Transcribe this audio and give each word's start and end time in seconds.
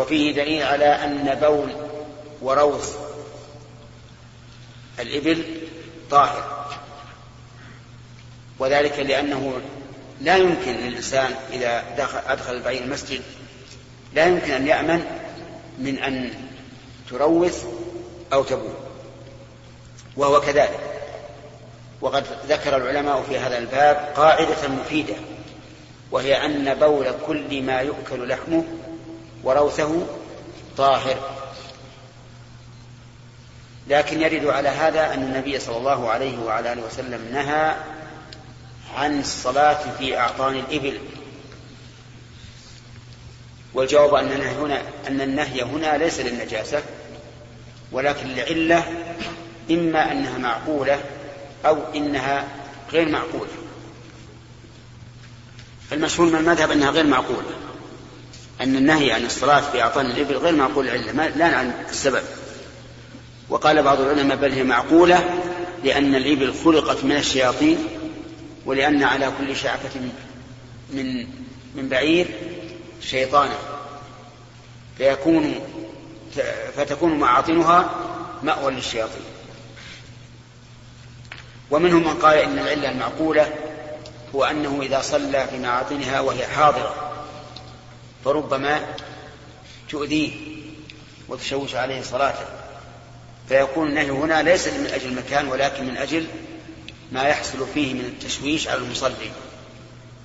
وفيه 0.00 0.34
دليل 0.34 0.62
على 0.62 0.84
أن 0.84 1.38
بول 1.40 1.70
وروث 2.42 2.96
الإبل 5.00 5.44
طاهر. 6.10 6.76
وذلك 8.58 8.98
لأنه 8.98 9.60
لا 10.20 10.36
يمكن 10.36 10.72
للإنسان 10.72 11.34
إذا 11.52 11.84
دخل 11.98 12.18
أدخل 12.26 12.52
البعير 12.54 12.82
المسجد 12.82 13.22
لا 14.14 14.26
يمكن 14.26 14.52
أن 14.52 14.66
يأمن 14.66 15.04
من 15.78 15.98
أن 15.98 16.34
تروث 17.10 17.64
أو 18.32 18.44
تبول. 18.44 18.74
وهو 20.16 20.40
كذلك. 20.40 20.80
وقد 22.00 22.24
ذكر 22.48 22.76
العلماء 22.76 23.22
في 23.22 23.38
هذا 23.38 23.58
الباب 23.58 24.12
قاعدة 24.16 24.68
مفيدة 24.68 25.14
وهي 26.10 26.44
أن 26.44 26.74
بول 26.74 27.06
كل 27.26 27.62
ما 27.62 27.80
يؤكل 27.80 28.28
لحمه 28.28 28.64
وروثه 29.44 30.06
طاهر. 30.76 31.16
لكن 33.88 34.20
يرد 34.20 34.46
على 34.46 34.68
هذا 34.68 35.14
أن 35.14 35.22
النبي 35.22 35.58
صلى 35.58 35.76
الله 35.76 36.10
عليه 36.10 36.38
وعلى 36.38 36.72
آله 36.72 36.82
وسلم 36.82 37.28
نهى 37.32 37.74
عن 38.96 39.20
الصلاة 39.20 39.92
في 39.98 40.18
أعطان 40.18 40.56
الإبل. 40.56 40.98
والجواب 43.74 44.14
أن 44.14 44.32
النهي 44.32 44.54
هنا 44.54 44.82
أن 45.08 45.20
النهي 45.20 45.62
هنا 45.62 45.96
ليس 45.96 46.20
للنجاسة 46.20 46.82
ولكن 47.92 48.28
لعلة 48.28 48.84
إما 49.70 50.12
أنها 50.12 50.38
معقولة 50.38 51.00
أو 51.66 51.78
إنها 51.94 52.48
غير 52.92 53.08
معقولة. 53.08 53.50
المشهور 55.92 56.28
من 56.28 56.38
المذهب 56.38 56.70
أنها 56.70 56.90
غير 56.90 57.06
معقولة. 57.06 57.69
أن 58.60 58.76
النهي 58.76 59.12
عن 59.12 59.24
الصلاة 59.24 59.60
في 59.60 59.82
أعطان 59.82 60.06
الإبل 60.06 60.36
غير 60.36 60.54
معقول 60.54 60.88
العلة 60.88 61.28
لا 61.28 61.56
عن 61.56 61.72
السبب. 61.90 62.22
وقال 63.48 63.82
بعض 63.82 64.00
العلماء 64.00 64.36
بل 64.36 64.52
هي 64.52 64.62
معقولة 64.62 65.40
لأن 65.84 66.14
الإبل 66.14 66.54
خلقت 66.64 67.04
من 67.04 67.16
الشياطين 67.16 67.78
ولأن 68.66 69.02
على 69.02 69.32
كل 69.38 69.56
شعفة 69.56 70.00
من 70.90 71.26
من 71.74 71.88
بعير 71.88 72.26
شيطانا 73.00 73.58
فيكون 74.98 75.54
فتكون 76.76 77.18
معاطنها 77.18 77.90
مأوى 78.42 78.72
للشياطين. 78.72 79.22
ومنهم 81.70 82.04
من 82.04 82.14
قال 82.14 82.38
إن 82.38 82.58
العلة 82.58 82.90
المعقولة 82.90 83.52
هو 84.34 84.44
أنه 84.44 84.78
إذا 84.82 85.00
صلى 85.00 85.46
في 85.50 85.58
معاطنها 85.58 86.20
وهي 86.20 86.46
حاضرة. 86.46 87.09
فربما 88.24 88.94
تؤذيه 89.88 90.32
وتشوش 91.28 91.74
عليه 91.74 92.02
صلاته. 92.02 92.46
فيكون 93.48 93.88
النهي 93.88 94.10
هنا 94.10 94.42
ليس 94.42 94.68
من 94.68 94.86
أجل 94.86 95.08
المكان 95.08 95.48
ولكن 95.48 95.84
من 95.86 95.96
أجل 95.96 96.26
ما 97.12 97.22
يحصل 97.22 97.66
فيه 97.74 97.94
من 97.94 98.00
التشويش 98.04 98.68
على 98.68 98.78
المصلي. 98.78 99.30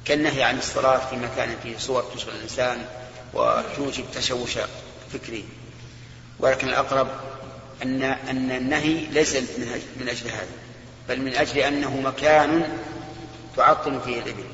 كالنهي 0.06 0.44
عن 0.44 0.58
الصلاة 0.58 1.10
في 1.10 1.16
مكان 1.16 1.56
فيه 1.64 1.78
صور 1.78 2.02
تشغل 2.16 2.36
الإنسان 2.36 2.86
وتوجب 3.34 4.04
تشوش 4.16 4.58
فكري. 5.14 5.46
ولكن 6.40 6.70
الأقرب 6.70 7.08
أن 7.84 8.04
أن 8.04 8.52
النهي 8.52 8.94
ليس 8.94 9.36
من 9.98 10.08
أجل 10.10 10.30
هذا 10.30 10.48
بل 11.10 11.22
من 11.22 11.36
أجل 11.36 11.58
أنه 11.58 12.02
مكان 12.02 12.80
تعطل 13.58 14.02
فيه 14.02 14.20
الإبل. 14.20 14.46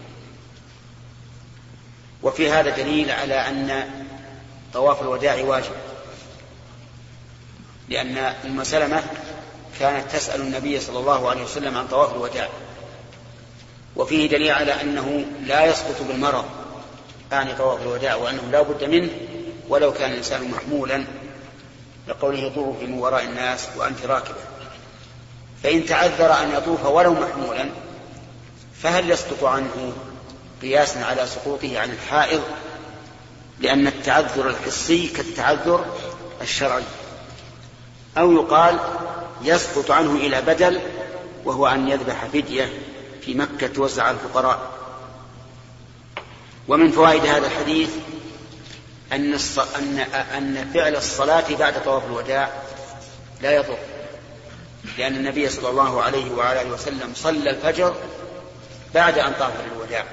وفي 2.23 2.52
هذا 2.52 2.69
دليل 2.69 3.11
على 3.11 3.36
أن 3.36 3.89
طواف 4.73 5.02
الوداع 5.02 5.44
واجب 5.44 5.72
لأن 7.89 8.17
أم 8.17 8.63
سلمة 8.63 9.03
كانت 9.80 10.11
تسأل 10.11 10.41
النبي 10.41 10.80
صلى 10.80 11.00
الله 11.00 11.30
عليه 11.30 11.44
وسلم 11.44 11.78
عن 11.78 11.88
طواف 11.88 12.16
الوداع 12.16 12.50
وفيه 13.95 14.29
دليل 14.29 14.51
على 14.51 14.81
أنه 14.81 15.25
لا 15.45 15.66
يسقط 15.66 16.01
بالمرض 16.07 16.45
أعني 17.34 17.53
طواف 17.53 17.81
الوداع 17.81 18.16
وأنه 18.16 18.41
لا 18.51 18.62
بد 18.62 18.84
منه 18.84 19.09
ولو 19.69 19.94
كان 19.94 20.12
الإنسان 20.12 20.51
محمولا 20.51 21.03
لقوله 22.07 22.50
طوفوا 22.50 22.88
من 22.88 22.94
وراء 22.94 23.24
الناس 23.24 23.68
وأنت 23.78 24.06
راكبة 24.06 24.41
فإن 25.63 25.85
تعذر 25.85 26.34
أن 26.34 26.51
يطوف 26.57 26.85
ولو 26.85 27.13
محمولا 27.13 27.69
فهل 28.81 29.12
يسقط 29.12 29.44
عنه؟ 29.44 29.94
قياسا 30.61 30.99
على 30.99 31.27
سقوطه 31.27 31.79
عن 31.79 31.91
الحائض 31.91 32.41
لأن 33.59 33.88
التعذر 33.88 34.49
الحسي 34.49 35.07
كالتعذر 35.07 35.85
الشرعي. 36.41 36.83
أو 38.17 38.31
يقال 38.31 38.79
يسقط 39.41 39.91
عنه 39.91 40.16
إلى 40.16 40.41
بدل 40.41 40.81
وهو 41.45 41.67
أن 41.67 41.89
يذبح 41.89 42.25
فدية 42.25 42.69
في 43.21 43.33
مكة 43.33 43.67
توزع 43.67 44.03
على 44.03 44.17
الفقراء. 44.17 44.71
ومن 46.67 46.91
فوائد 46.91 47.25
هذا 47.25 47.47
الحديث 47.47 47.89
أن 49.13 49.33
أن 49.75 50.00
أن 50.38 50.71
فعل 50.73 50.95
الصلاة 50.95 51.55
بعد 51.59 51.83
طواف 51.83 52.05
الوداع 52.05 52.50
لا 53.41 53.55
يضر 53.55 53.77
لأن 54.97 55.16
النبي 55.16 55.50
صلى 55.50 55.69
الله 55.69 56.01
عليه 56.01 56.31
وعلى 56.31 56.61
آله 56.61 56.71
وسلم 56.71 57.11
صلى 57.16 57.50
الفجر 57.50 57.95
بعد 58.94 59.17
أن 59.17 59.33
طاف 59.39 59.51
للوداع 59.66 60.05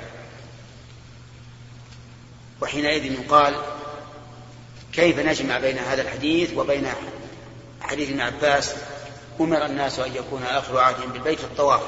وحينئذ 2.62 3.04
يقال 3.04 3.54
كيف 4.92 5.18
نجمع 5.18 5.58
بين 5.58 5.78
هذا 5.78 6.02
الحديث 6.02 6.54
وبين 6.56 6.86
حديث 7.80 8.10
ابن 8.10 8.20
عباس 8.20 8.74
أمر 9.40 9.66
الناس 9.66 9.98
أن 9.98 10.14
يكون 10.14 10.42
آخر 10.42 10.78
عهدهم 10.78 11.12
بالبيت 11.12 11.40
الطواف. 11.40 11.82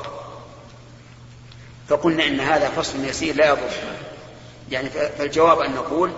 فقلنا 1.88 2.26
إن 2.26 2.40
هذا 2.40 2.68
فصل 2.68 3.04
يسير 3.04 3.34
لا 3.34 3.48
يضر. 3.48 3.70
يعني 4.70 4.90
فالجواب 4.90 5.60
أن 5.60 5.74
نقول 5.74 6.12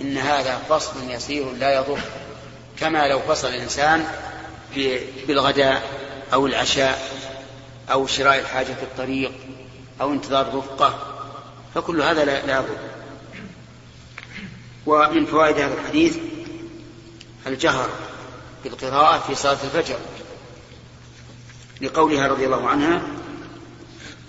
إن 0.00 0.18
هذا 0.18 0.58
فصل 0.68 1.10
يسير 1.10 1.52
لا 1.52 1.74
يضر. 1.74 1.98
كما 2.80 3.08
لو 3.08 3.20
فصل 3.20 3.48
الإنسان 3.48 4.04
بالغداء 5.26 5.82
أو 6.32 6.46
العشاء 6.46 7.02
أو 7.92 8.06
شراء 8.06 8.38
الحاجة 8.38 8.72
في 8.72 8.82
الطريق 8.82 9.32
أو 10.00 10.12
انتظار 10.12 10.54
رفقة 10.54 10.98
فكل 11.74 12.02
هذا 12.02 12.24
لا 12.24 12.58
يضر. 12.58 12.97
ومن 14.88 15.26
فوائد 15.26 15.58
هذا 15.58 15.74
الحديث 15.74 16.18
الجهر 17.46 17.90
بالقراءة 18.64 19.18
في 19.18 19.34
صلاة 19.34 19.52
الفجر. 19.64 19.98
لقولها 21.80 22.28
رضي 22.28 22.46
الله 22.46 22.68
عنها 22.68 23.02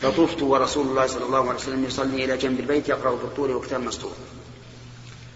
فطفت 0.02 0.42
ورسول 0.42 0.88
الله 0.88 1.08
صلى 1.08 1.26
الله 1.26 1.40
عليه 1.40 1.60
وسلم 1.60 1.86
يصلي 1.86 2.26
إلى 2.26 2.38
جنب 2.38 2.60
البيت 2.60 2.90
يقرأ 2.90 3.12
بالطول 3.12 3.52
وكتاب 3.52 3.82
مسطور. 3.82 4.12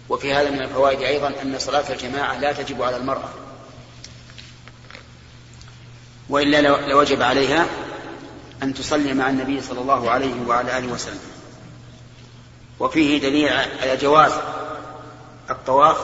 وفي 0.08 0.34
هذا 0.34 0.50
من 0.50 0.60
الفوائد 0.60 1.02
أيضا 1.02 1.34
أن 1.42 1.58
صلاة 1.58 1.92
الجماعة 1.92 2.38
لا 2.38 2.52
تجب 2.52 2.82
على 2.82 2.96
المرأة 2.96 3.28
وإلا 6.28 6.60
لوجب 6.88 7.22
عليها 7.22 7.66
أن 8.62 8.74
تصلي 8.74 9.14
مع 9.14 9.30
النبي 9.30 9.60
صلى 9.60 9.80
الله 9.80 10.10
عليه 10.10 10.46
وعلى 10.46 10.78
آله 10.78 10.92
وسلم. 10.92 11.20
وفيه 12.80 13.20
دليل 13.20 13.48
على 13.82 13.96
جواز 13.96 14.32
الطواف 15.50 15.96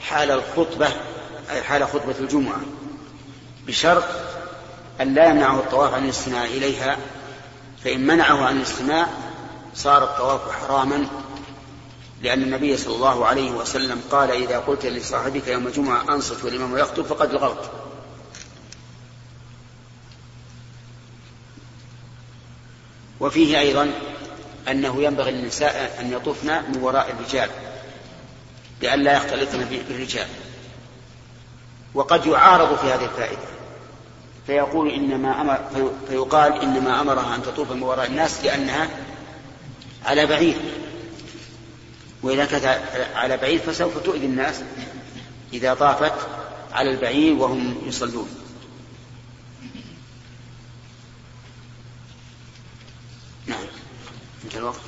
حال 0.00 0.30
الخطبة 0.30 0.88
أي 1.50 1.62
حال 1.62 1.88
خطبة 1.88 2.14
الجمعة 2.20 2.60
بشرط 3.66 4.04
أن 5.00 5.14
لا 5.14 5.28
يمنعه 5.28 5.54
الطواف 5.54 5.94
عن 5.94 6.04
الاستماع 6.04 6.44
إليها 6.44 6.96
فإن 7.84 8.06
منعه 8.06 8.44
عن 8.44 8.56
الاستماع 8.56 9.06
صار 9.74 10.04
الطواف 10.04 10.40
حراما 10.50 11.06
لأن 12.22 12.42
النبي 12.42 12.76
صلى 12.76 12.94
الله 12.94 13.26
عليه 13.26 13.50
وسلم 13.50 14.00
قال 14.10 14.30
إذا 14.30 14.58
قلت 14.58 14.86
لصاحبك 14.86 15.48
يوم 15.48 15.66
الجمعة 15.66 16.14
أنصت 16.14 16.44
والإمام 16.44 16.78
يخطب 16.78 17.02
فقد 17.02 17.30
الغلط 17.30 17.70
وفيه 23.20 23.60
أيضا 23.60 23.90
أنه 24.68 25.02
ينبغي 25.02 25.30
للنساء 25.30 25.96
أن 26.00 26.12
يطوفن 26.12 26.62
من 26.68 26.82
وراء 26.82 27.10
الرجال. 27.10 27.50
لئلا 28.82 29.16
يختلطن 29.16 29.64
بالرجال. 29.88 30.26
وقد 31.94 32.26
يعارض 32.26 32.78
في 32.78 32.86
هذه 32.86 33.04
الفائدة. 33.04 33.52
فيقول 34.46 34.90
إنما 34.90 35.40
أمر 35.40 35.92
فيقال 36.08 36.62
إنما 36.62 37.00
أمرها 37.00 37.34
أن 37.34 37.42
تطوف 37.42 37.72
من 37.72 37.82
وراء 37.82 38.06
الناس 38.06 38.44
لأنها 38.44 38.88
على 40.04 40.26
بعير. 40.26 40.56
وإذا 42.22 42.44
كانت 42.44 42.82
على 43.14 43.36
بعير 43.36 43.58
فسوف 43.58 43.98
تؤذي 43.98 44.26
الناس 44.26 44.62
إذا 45.52 45.74
طافت 45.74 46.12
على 46.72 46.90
البعير 46.90 47.34
وهم 47.34 47.82
يصلون. 47.86 48.28
نعم. 53.46 53.64
انتهى 54.44 54.58
الوقت. 54.58 54.80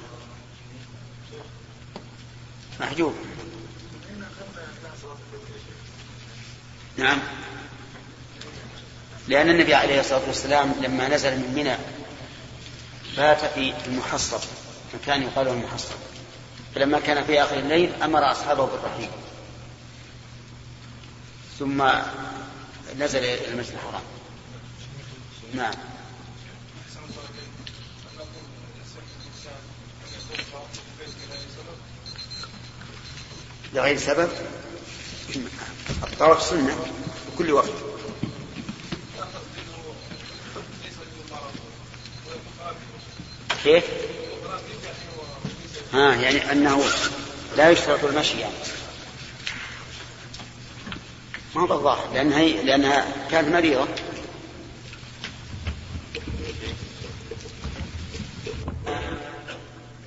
محجوب. 2.80 3.14
نعم. 6.96 7.18
لأن 9.28 9.50
النبي 9.50 9.74
عليه 9.74 10.00
الصلاة 10.00 10.22
والسلام 10.26 10.74
لما 10.80 11.08
نزل 11.08 11.36
من 11.36 11.54
منى 11.54 11.76
بات 13.16 13.44
في 13.44 13.74
المحصب 13.86 14.40
مكان 14.94 15.22
يقال 15.22 15.46
له 15.46 15.52
المحصب. 15.52 15.94
فلما 16.74 17.00
كان 17.00 17.24
في 17.24 17.42
آخر 17.42 17.58
الليل 17.58 18.02
أمر 18.02 18.32
أصحابه 18.32 18.66
بالرحيل. 18.66 19.10
ثم 21.58 21.82
نزل 22.98 23.18
إلى 23.18 23.48
المسجد 23.48 23.74
الحرام. 23.74 24.02
نعم. 25.54 25.74
لغير 33.74 33.98
سبب؟ 33.98 34.28
الطواف 35.90 36.42
سنة 36.42 36.74
في 36.74 37.38
كل 37.38 37.52
وقت. 37.52 37.70
كيف؟ 43.64 43.84
ها 45.92 46.14
يعني 46.14 46.52
أنه 46.52 46.84
لا 47.56 47.70
يشترط 47.70 48.04
المشي 48.04 48.40
يعني. 48.40 48.54
ما 51.54 51.62
هو 51.62 51.66
بالظاهر 51.66 52.12
لأنها, 52.14 52.42
لأنها 52.42 53.06
كانت 53.30 53.48
مريضة. 53.48 53.88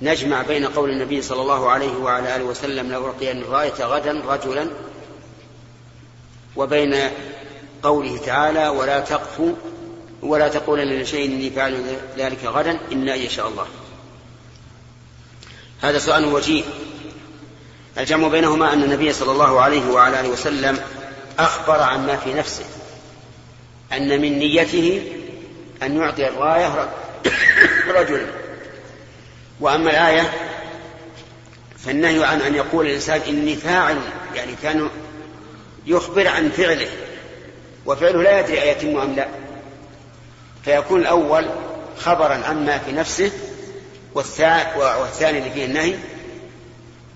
نجمع 0.02 0.42
بين 0.42 0.66
قول 0.66 0.90
النبي 0.90 1.22
صلى 1.22 1.42
الله 1.42 1.70
عليه 1.70 1.96
وعلى 1.96 2.36
آله 2.36 2.44
وسلم 2.44 2.92
لو 2.92 3.06
أعطي 3.06 3.32
الراية 3.32 3.84
غدا 3.84 4.12
رجلا 4.26 4.70
وبين 6.58 7.10
قوله 7.82 8.18
تعالى 8.26 8.68
ولا 8.68 9.00
تقف 9.00 9.40
ولا 10.22 10.48
تقولن 10.48 11.00
لشيء 11.00 11.24
إني 11.26 11.50
فاعل 11.50 11.96
ذلك 12.18 12.44
غدا 12.44 12.78
إن 12.92 13.28
شاء 13.28 13.48
الله. 13.48 13.66
هذا 15.80 15.98
سؤال 15.98 16.24
وجيه. 16.24 16.62
الجمع 17.98 18.28
بينهما 18.28 18.72
أن 18.72 18.82
النبي 18.82 19.12
صلى 19.12 19.32
الله 19.32 19.60
عليه 19.60 19.90
وعلى 19.90 20.20
آله 20.20 20.28
وسلم 20.28 20.78
أخبر 21.38 21.82
عما 21.82 22.16
في 22.16 22.34
نفسه 22.34 22.64
أن 23.92 24.20
من 24.20 24.38
نيته 24.38 25.12
أن 25.82 25.96
يعطي 25.96 26.28
الراية 26.28 26.90
رجلا 27.88 28.26
وأما 29.60 29.90
الآية 29.90 30.32
فالنهي 31.78 32.24
عن 32.24 32.40
أن 32.40 32.54
يقول 32.54 32.86
الإنسان 32.86 33.20
إني 33.28 33.56
فاعل 33.56 33.98
يعني 34.34 34.52
كان 34.62 34.88
يخبر 35.88 36.28
عن 36.28 36.50
فعله 36.50 36.88
وفعله 37.86 38.22
لا 38.22 38.40
يدري 38.40 38.62
أيتم 38.62 38.98
أم 38.98 39.14
لا. 39.14 39.28
فيكون 40.64 41.00
الأول 41.00 41.46
خبرا 41.98 42.34
عما 42.34 42.78
في 42.78 42.92
نفسه 42.92 43.30
والثاني 44.14 45.38
اللي 45.38 45.50
فيه 45.50 45.64
النهي 45.64 45.94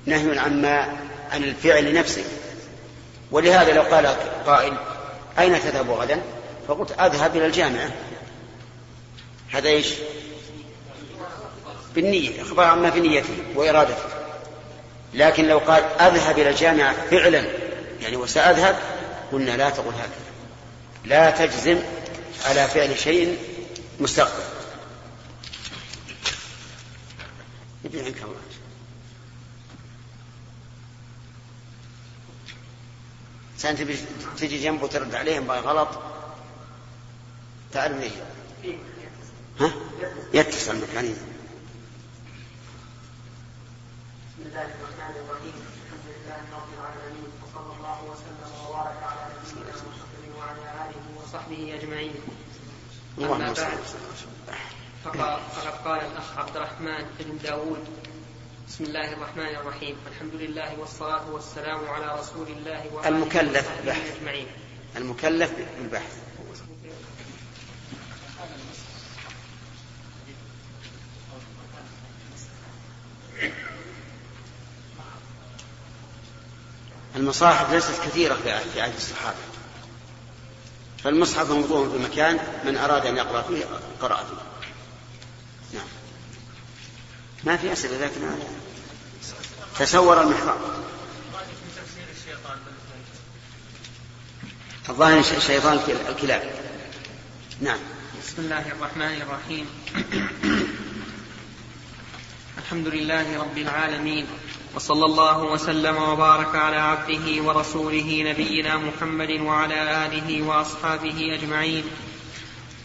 نهي 0.07 0.39
عما 0.39 0.97
عن 1.33 1.45
الفعل 1.45 1.95
نفسه 1.95 2.25
ولهذا 3.31 3.73
لو 3.73 3.83
قال 3.83 4.07
قائل 4.47 4.73
أين 5.39 5.61
تذهب 5.61 5.91
غدا؟ 5.91 6.23
فقلت 6.69 7.01
أذهب 7.01 7.37
إلى 7.37 7.47
الجامعة. 7.47 7.91
هذا 9.51 9.69
إيش؟ 9.69 9.95
بالنية 11.95 12.43
إخبار 12.43 12.67
عما 12.67 12.91
في 12.91 13.01
نيته 13.01 13.35
وإرادته. 13.55 14.05
لكن 15.15 15.49
لو 15.49 15.59
قال 15.59 15.83
أذهب 16.01 16.39
إلى 16.39 16.51
الجامعة 16.51 16.95
فعلا 17.11 17.45
يعني 18.03 18.17
وسأذهب 18.17 18.79
قلنا 19.33 19.57
لا 19.57 19.71
تقل 19.71 19.95
هكذا. 19.95 20.33
لا 21.05 21.31
تجزم 21.31 21.83
على 22.45 22.69
فعل 22.69 22.99
شيء 22.99 23.39
مستقبل. 24.01 24.43
يبي 27.85 28.01
عنك 28.01 28.17
الله 28.23 28.41
سأنت 33.59 33.83
تجي 34.39 34.63
جنبه 34.63 34.85
وترد 34.85 35.15
عليهم 35.15 35.51
غلط 35.51 35.89
تعرف 37.73 37.97
ليه 37.97 38.11
ها؟ 39.61 39.73
يتصل 40.35 40.77
مكانين 40.77 41.17
بسم 44.33 44.49
الله 44.49 44.63
الرحمن 44.63 45.15
الرحيم. 45.23 45.55
الحمد 45.87 46.07
لله 46.09 46.41
رب 46.57 46.71
العالمين 46.79 47.31
وصلى 47.43 47.73
الله 47.79 47.99
وسلم 48.11 48.51
وبارك 48.69 49.01
على 49.03 49.23
نبينا 49.31 49.73
محمد 49.77 50.25
وعلى 50.39 50.65
اله 50.83 51.05
وصحبه 51.33 51.75
أجمعين. 51.75 52.15
أما 53.19 53.53
بعد 53.53 53.79
فقد 55.05 55.21
قال 55.85 56.01
الأخ 56.01 56.39
عبد 56.39 56.57
الرحمن 56.57 57.05
بن 57.19 57.39
داود 57.43 57.85
بسم 58.69 58.85
الله 58.85 59.13
الرحمن 59.13 59.57
الرحيم. 59.57 59.97
الحمد 60.13 60.35
لله 60.35 60.79
والصلاة 60.79 61.31
والسلام 61.31 61.89
على 61.89 62.21
رسول 62.21 62.49
الله 62.49 62.95
وعلى 62.95 63.09
المكلف 63.09 63.69
بحث. 63.87 64.17
أجمعين. 64.17 64.47
المكلف 64.97 65.51
بالبحث. 65.79 66.17
المصاحف 77.17 77.73
ليست 77.73 78.03
كثيرة 78.05 78.35
في 78.35 78.81
عهد 78.81 78.95
الصحابة. 78.95 79.52
فالمصحف 81.05 81.51
موضوع 81.51 81.89
في 81.89 81.99
مكان 81.99 82.39
من 82.65 82.77
أراد 82.77 83.07
أن 83.07 83.17
يقرأ 83.17 83.43
فيه 83.43 83.65
قرأ 84.01 84.25
فيه. 84.25 84.43
نعم. 85.79 85.87
ما 87.45 87.57
في 87.57 87.73
أسئلة 87.73 88.07
لكن 88.07 88.21
تصور 89.79 90.21
المحراب 90.23 90.61
الظاهر 94.89 95.19
الشيطان 95.37 95.79
الكلاب. 96.09 96.43
نعم. 97.61 97.79
بسم 98.23 98.43
الله 98.43 98.69
الرحمن 98.69 99.23
الرحيم. 99.23 99.67
الحمد 102.59 102.87
لله 102.89 103.39
رب 103.39 103.59
العالمين. 103.59 104.27
وصلى 104.75 105.05
الله 105.05 105.43
وسلم 105.43 105.97
وبارك 105.97 106.57
على 106.57 106.77
عبده 106.77 107.43
ورسوله 107.43 108.25
نبينا 108.31 108.77
محمد 108.77 109.31
وعلى 109.31 110.07
آله 110.07 110.43
وأصحابه 110.43 111.35
أجمعين. 111.35 111.85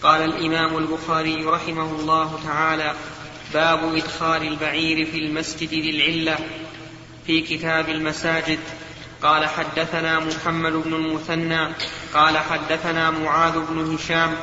قال 0.03 0.21
الإمام 0.21 0.77
البخاري 0.77 1.45
رحمه 1.45 1.91
الله 1.99 2.39
تعالى 2.43 2.93
باب 3.53 3.95
إدخال 3.95 4.47
البعير 4.47 5.05
في 5.05 5.17
المسجد 5.19 5.73
للعله 5.73 6.37
في 7.27 7.41
كتاب 7.41 7.89
المساجد. 7.89 8.59
قال 9.23 9.45
حدثنا 9.45 10.19
محمد 10.19 10.73
بن 10.73 10.93
المثنى 10.93 11.67
قال 12.13 12.37
حدثنا 12.37 13.11
معاذ 13.11 13.59
بن 13.69 13.93
هشام 13.93 14.35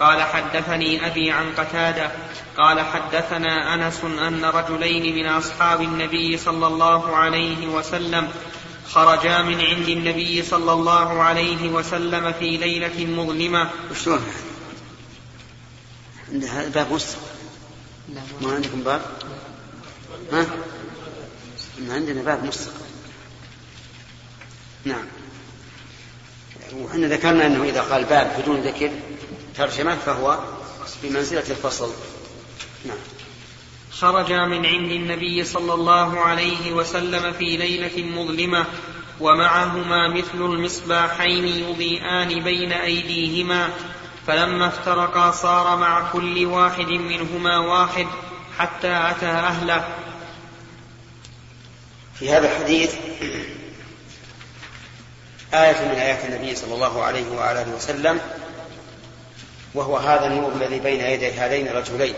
قال 0.00 0.22
حدثني 0.22 1.06
أبي 1.06 1.30
عن 1.30 1.52
قتادة 1.52 2.10
قال 2.56 2.80
حدثنا 2.80 3.74
أنس 3.74 4.00
أن 4.04 4.44
رجلين 4.44 5.14
من 5.14 5.26
أصحاب 5.26 5.82
النبي 5.82 6.36
صلى 6.36 6.66
الله 6.66 7.16
عليه 7.16 7.66
وسلم 7.66 8.28
خرجا 8.90 9.42
من 9.42 9.60
عند 9.60 9.88
النبي 9.88 10.42
صلى 10.42 10.72
الله 10.72 11.22
عليه 11.22 11.68
وسلم 11.68 12.32
في 12.32 12.56
ليلة 12.56 13.06
مظلمة. 13.06 13.70
شلون 14.04 14.24
هذا 16.32 16.68
باب 16.68 16.92
مستقر 16.92 17.20
ما 18.40 18.54
عندكم 18.54 18.80
باب؟ 18.82 19.00
ها؟ 20.32 20.46
عندنا 21.88 22.22
باب 22.22 22.44
مستقر 22.44 22.74
نعم. 24.84 25.04
وحنا 26.74 27.06
ذكرنا 27.06 27.46
أنه 27.46 27.64
إذا 27.64 27.80
قال 27.80 28.04
باب 28.04 28.42
بدون 28.42 28.60
ذكر 28.60 28.90
ترجمة 29.60 29.96
فهو 29.96 30.38
بمنزله 31.02 31.44
الفصل. 31.50 31.92
نعم. 32.84 32.96
خرج 33.92 34.32
من 34.32 34.66
عند 34.66 34.90
النبي 34.90 35.44
صلى 35.44 35.74
الله 35.74 36.20
عليه 36.20 36.72
وسلم 36.72 37.32
في 37.32 37.56
ليلة 37.56 38.04
مظلمة 38.04 38.66
ومعهما 39.20 40.08
مثل 40.08 40.34
المصباحين 40.34 41.44
يضيئان 41.46 42.44
بين 42.44 42.72
أيديهما 42.72 43.70
فلما 44.26 44.68
افترقا 44.68 45.30
صار 45.30 45.76
مع 45.76 46.12
كل 46.12 46.46
واحد 46.46 46.88
منهما 46.88 47.58
واحد 47.58 48.06
حتى 48.58 49.10
أتى 49.10 49.26
أهله. 49.26 49.88
في 52.18 52.30
هذا 52.30 52.52
الحديث 52.52 52.94
آية 55.54 55.88
من 55.88 55.94
آيات 55.94 56.24
النبي 56.24 56.56
صلى 56.56 56.74
الله 56.74 57.02
عليه 57.02 57.30
وعلى 57.30 57.62
آله 57.62 57.74
وسلم 57.74 58.20
وهو 59.74 59.96
هذا 59.96 60.26
النور 60.26 60.52
الذي 60.52 60.78
بين 60.78 61.00
يدي 61.00 61.32
هذين 61.32 61.68
الرجلين. 61.68 62.14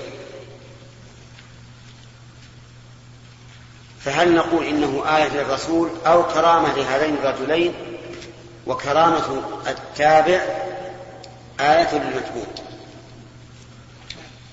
فهل 4.00 4.34
نقول 4.34 4.64
إنه 4.64 5.16
آية 5.16 5.28
للرسول 5.28 5.90
أو 6.06 6.26
كرامة 6.26 6.74
لهذين 6.74 7.14
الرجلين؟ 7.14 7.74
وكرامة 8.66 9.42
التابع 9.66 10.40
آية 11.60 11.94
للمتبوع 11.94 12.46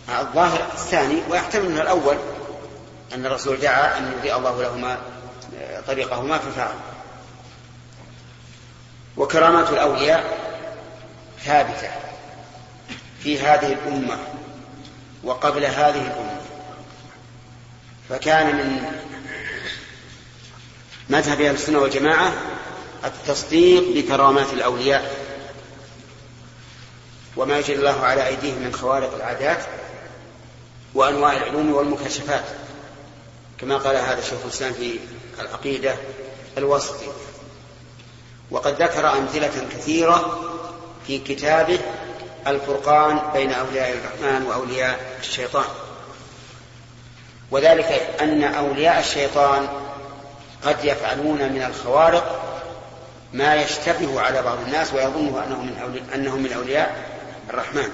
الظاهر 0.10 0.60
الثاني 0.74 1.22
ويحتمل 1.30 1.70
من 1.70 1.80
الأول 1.80 2.18
أن 3.14 3.26
الرسول 3.26 3.58
دعا 3.58 3.98
أن 3.98 4.14
يضيء 4.18 4.38
الله 4.38 4.62
لهما 4.62 4.98
طريقهما 5.88 6.38
ففعل 6.38 6.74
وكرامات 9.18 9.70
الأولياء 9.70 10.38
ثابتة. 11.46 12.09
في 13.24 13.40
هذه 13.40 13.74
الأمة 13.74 14.18
وقبل 15.24 15.66
هذه 15.66 16.02
الأمة. 16.02 16.42
فكان 18.10 18.56
من 18.56 18.82
مذهب 21.10 21.42
أهل 21.42 21.56
السنة 21.56 21.80
والجماعة 21.80 22.34
التصديق 23.06 23.84
بكرامات 23.96 24.54
الأولياء 24.54 25.30
وما 27.38 27.58
يجري 27.58 27.76
الله 27.76 28.00
على 28.06 28.28
أيديهم 28.28 28.64
من 28.64 28.74
خوارق 28.74 29.16
العادات 29.16 29.66
وأنواع 30.94 31.38
العلوم 31.38 31.74
والمكاشفات 31.74 32.44
كما 33.58 33.78
قال 33.78 33.96
هذا 33.96 34.22
شيخ 34.22 34.40
الإسلام 34.46 34.74
في 34.74 35.00
العقيدة 35.40 35.96
الوسطي 36.58 37.08
وقد 38.52 38.82
ذكر 38.82 39.18
أمثلة 39.18 39.68
كثيرة 39.72 40.40
في 41.08 41.20
كتابه 41.20 41.80
الفرقان 42.48 43.22
بين 43.34 43.52
أولياء 43.52 43.94
الرحمن 43.94 44.46
وأولياء 44.48 45.18
الشيطان. 45.20 45.66
وذلك 47.52 48.16
أن 48.22 48.44
أولياء 48.44 49.00
الشيطان 49.00 49.68
قد 50.64 50.86
يفعلون 50.86 51.38
من 51.38 51.64
الخوارق 51.64 52.46
ما 53.34 53.56
يشتبه 53.56 54.22
على 54.22 54.42
بعض 54.42 54.58
الناس 54.66 54.94
ويظنه 54.94 55.44
أنه 55.44 55.62
من 55.64 55.78
أولياء, 55.82 56.06
أنه 56.16 56.36
من 56.36 56.54
أولياء 56.54 57.06
الرحمن. 57.50 57.90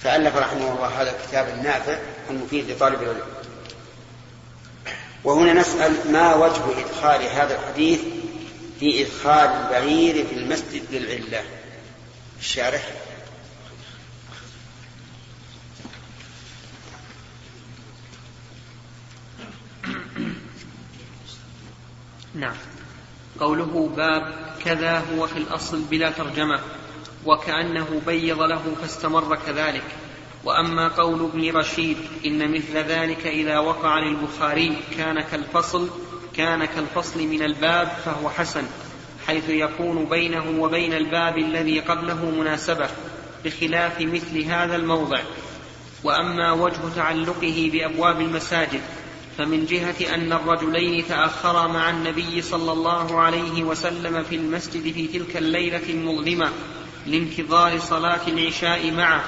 فألف 0.00 0.36
رحمه 0.36 0.72
الله 0.72 1.02
هذا 1.02 1.16
الكتاب 1.16 1.48
النافع 1.48 1.98
المفيد 2.30 2.70
لطالب 2.70 3.02
العلم. 3.02 3.20
وهنا 5.24 5.52
نسأل 5.52 6.12
ما 6.12 6.34
وجه 6.34 6.62
إدخال 6.78 7.22
هذا 7.22 7.58
الحديث 7.58 8.00
في 8.80 9.02
إدخال 9.02 9.50
البعير 9.50 10.26
في 10.26 10.34
المسجد 10.34 10.82
للعلة؟ 10.90 11.44
الشارح. 12.40 12.90
نعم. 22.34 22.54
قوله 23.40 23.90
باب 23.96 24.54
كذا 24.64 24.98
هو 24.98 25.26
في 25.26 25.36
الأصل 25.36 25.82
بلا 25.82 26.10
ترجمة 26.10 26.60
وكأنه 27.26 28.02
بيض 28.06 28.42
له 28.42 28.74
فاستمر 28.82 29.36
كذلك. 29.36 29.84
وأما 30.44 30.88
قول 30.88 31.24
ابن 31.24 31.56
رشيد 31.56 31.96
إن 32.26 32.52
مثل 32.52 32.76
ذلك 32.76 33.26
إذا 33.26 33.58
وقع 33.58 33.98
للبخاري 33.98 34.76
كان 34.96 35.20
كالفصل 35.20 35.90
كان 36.36 36.64
كالفصل 36.64 37.26
من 37.26 37.42
الباب 37.42 37.88
فهو 38.04 38.30
حسن. 38.30 38.64
حيث 39.30 39.48
يكون 39.48 40.04
بينه 40.04 40.44
وبين 40.58 40.92
الباب 40.92 41.38
الذي 41.38 41.80
قبله 41.80 42.30
مناسبة 42.30 42.88
بخلاف 43.44 44.00
مثل 44.00 44.42
هذا 44.44 44.76
الموضع. 44.76 45.20
وأما 46.04 46.52
وجه 46.52 46.78
تعلقه 46.96 47.70
بأبواب 47.72 48.20
المساجد 48.20 48.80
فمن 49.38 49.66
جهة 49.66 50.14
أن 50.14 50.32
الرجلين 50.32 51.06
تأخرا 51.08 51.66
مع 51.66 51.90
النبي 51.90 52.42
صلى 52.42 52.72
الله 52.72 53.20
عليه 53.20 53.62
وسلم 53.62 54.22
في 54.22 54.36
المسجد 54.36 54.92
في 54.92 55.06
تلك 55.06 55.36
الليلة 55.36 55.90
المظلمة 55.90 56.48
لانتظار 57.06 57.78
صلاة 57.78 58.28
العشاء 58.28 58.90
معه. 58.90 59.24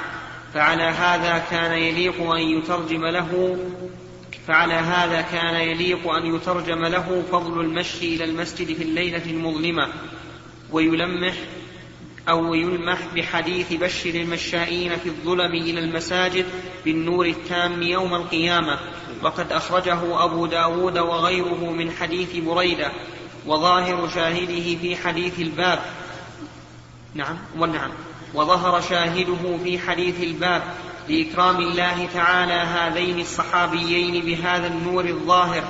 فعلى 0.54 0.82
هذا 0.82 1.44
كان 1.50 1.72
يليق 1.72 2.30
أن 2.30 2.40
يترجم 2.40 3.06
له 3.06 3.58
فعلى 4.46 4.74
هذا 4.74 5.20
كان 5.20 5.54
يليق 5.54 6.10
أن 6.10 6.34
يترجم 6.34 6.84
له 6.84 7.22
فضل 7.32 7.60
المشي 7.60 8.14
إلى 8.14 8.24
المسجد 8.24 8.76
في 8.76 8.82
الليلة 8.82 9.24
المظلمة 9.26 9.88
ويلمح 10.70 11.34
أو 12.28 12.54
يلمح 12.54 12.98
بحديث 13.14 13.72
بشر 13.72 14.10
المشائين 14.10 14.96
في 14.96 15.06
الظلم 15.08 15.54
إلى 15.54 15.80
المساجد 15.80 16.46
بالنور 16.84 17.26
التام 17.26 17.82
يوم 17.82 18.14
القيامة. 18.14 18.78
وقد 19.22 19.52
أخرجه 19.52 20.24
أبو 20.24 20.46
داود 20.46 20.98
وغيره 20.98 21.70
من 21.70 21.90
حديث 21.90 22.36
بريدة 22.36 22.92
وظاهر 23.46 24.08
شاهده 24.08 24.76
في 24.76 24.96
حديث 24.96 25.40
الباب. 25.40 25.82
نعم 27.14 27.38
ونعم 27.58 27.90
وظهر 28.34 28.80
شاهده 28.80 29.58
في 29.64 29.78
حديث 29.78 30.22
الباب. 30.22 30.62
لإكرام 31.08 31.56
الله 31.56 32.08
تعالى 32.14 32.52
هذين 32.52 33.20
الصحابيين 33.20 34.24
بهذا 34.24 34.66
النور 34.66 35.04
الظاهر 35.04 35.64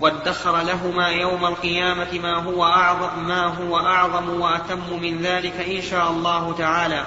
وادخر 0.00 0.62
لهما 0.62 1.08
يوم 1.08 1.46
القيامة 1.46 2.18
ما 2.18 2.34
هو 2.34 2.64
أعظم 2.64 3.28
ما 3.28 3.46
هو 3.46 3.78
أعظم 3.78 4.40
وأتم 4.40 5.00
من 5.02 5.22
ذلك 5.22 5.52
إن 5.52 5.82
شاء 5.82 6.10
الله 6.10 6.54
تعالى. 6.58 7.04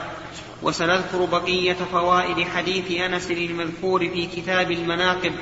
وسنذكر 0.64 1.26
بقية 1.26 1.78
فوائد 1.92 2.48
حديث 2.48 2.92
أنس 2.92 3.32
المذكور 3.32 4.00
في 4.10 4.26
كتاب 4.26 4.72
المناقب 4.72 5.34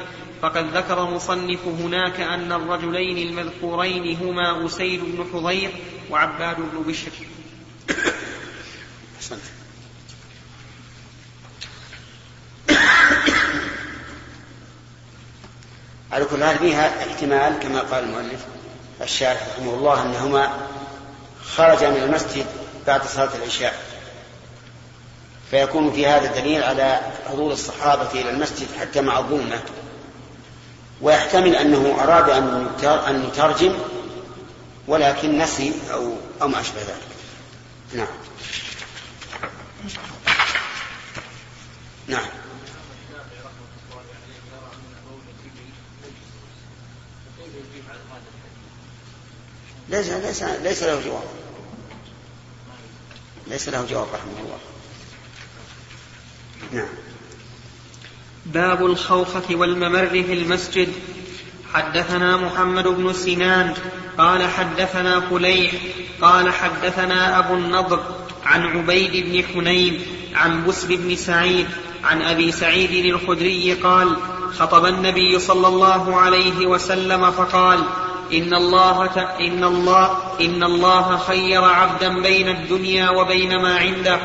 فقد 0.41 0.77
ذكر 0.77 1.03
المصنف 1.03 1.67
هناك 1.67 2.19
أن 2.19 2.51
الرجلين 2.51 3.29
المذكورين 3.29 4.17
هما 4.17 4.65
أسيد 4.65 5.01
بن 5.03 5.25
حضير 5.33 5.71
وعباد 6.09 6.55
بن 6.57 6.83
بشر. 6.87 7.11
على 16.11 16.25
كل 16.25 16.43
حال 16.43 16.57
فيها 16.57 17.09
احتمال 17.09 17.59
كما 17.59 17.79
قال 17.79 18.03
المؤلف 18.03 18.39
الشارح 19.01 19.47
رحمه 19.55 19.73
الله 19.73 20.01
أنهما 20.01 20.67
خرجا 21.55 21.89
من 21.89 22.03
المسجد 22.03 22.45
بعد 22.87 23.07
صلاة 23.07 23.29
العشاء. 23.35 23.79
فيكون 25.51 25.93
في 25.93 26.07
هذا 26.07 26.41
دليل 26.41 26.63
على 26.63 26.99
حضور 27.29 27.53
الصحابة 27.53 28.11
إلى 28.11 28.29
المسجد 28.29 28.67
حتى 28.79 29.01
مع 29.01 29.19
الظلمة. 29.19 29.59
ويحتمل 31.01 31.55
أنه 31.55 31.97
أراد 32.03 32.29
أن 32.29 32.67
أن 32.83 33.25
يترجم 33.27 33.73
ولكن 34.87 35.37
نسي 35.37 35.73
أو 35.93 36.13
أو 36.41 36.47
ما 36.47 36.61
أشبه 36.61 36.81
ذلك. 36.81 37.11
نعم. 37.93 38.07
نعم. 42.07 42.40
ليس 49.91 50.09
ليس 50.09 50.43
ليس 50.43 50.83
له 50.83 51.01
جواب. 51.05 51.23
ليس 53.47 53.69
له 53.69 53.85
جواب 53.89 54.07
رحمه 54.13 54.39
الله. 54.43 54.59
نعم. 56.71 56.93
باب 58.45 58.85
الخوخة 58.85 59.55
والممر 59.55 60.07
في 60.07 60.33
المسجد. 60.33 60.93
حدثنا 61.73 62.37
محمد 62.37 62.87
بن 62.87 63.13
سنان 63.13 63.73
قال 64.17 64.49
حدثنا 64.49 65.19
فليح 65.19 65.71
قال 66.21 66.53
حدثنا 66.53 67.39
أبو 67.39 67.53
النضر 67.53 68.03
عن 68.45 68.65
عبيد 68.65 69.25
بن 69.25 69.43
حنين 69.53 70.01
عن 70.35 70.65
بسر 70.67 70.95
بن 70.95 71.15
سعيد 71.15 71.67
عن 72.03 72.21
أبي 72.21 72.51
سعيد 72.51 73.05
الخدري 73.05 73.73
قال 73.73 74.15
خطب 74.59 74.85
النبي 74.85 75.39
صلى 75.39 75.67
الله 75.67 76.15
عليه 76.15 76.65
وسلم 76.65 77.31
فقال 77.31 77.83
إن 78.33 78.53
الله 78.53 79.09
إن 79.39 79.63
الله 79.63 80.17
إن 80.41 80.63
الله 80.63 81.17
خير 81.17 81.63
عبدا 81.63 82.21
بين 82.21 82.49
الدنيا 82.49 83.09
وبين 83.09 83.61
ما 83.61 83.77
عنده 83.77 84.19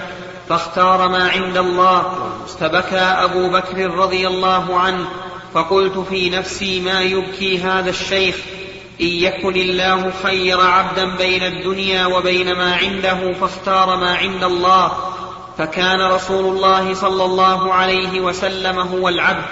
فاختار 0.49 1.09
ما 1.09 1.29
عند 1.29 1.57
الله. 1.57 2.31
فبكى 2.61 2.99
أبو 2.99 3.49
بكر 3.49 3.91
رضي 3.91 4.27
الله 4.27 4.79
عنه 4.81 5.07
فقلت 5.55 5.99
في 5.99 6.31
نفسي 6.31 6.81
ما 6.81 7.01
يبكي 7.01 7.59
هذا 7.59 7.91
الشيخ؟ 7.91 8.37
إن 9.01 9.07
يكن 9.07 9.57
الله 9.57 10.13
خير 10.23 10.61
عبدا 10.61 11.17
بين 11.17 11.43
الدنيا 11.43 12.07
وبين 12.07 12.53
ما 12.53 12.75
عنده 12.77 13.33
فاختار 13.33 13.97
ما 13.97 14.17
عند 14.17 14.45
الله. 14.45 14.93
فكان 15.59 16.01
رسول 16.01 16.57
الله 16.57 16.95
صلى 16.95 17.25
الله 17.25 17.75
عليه 17.75 18.21
وسلم 18.21 18.79
هو 18.79 19.09
العبد 19.09 19.47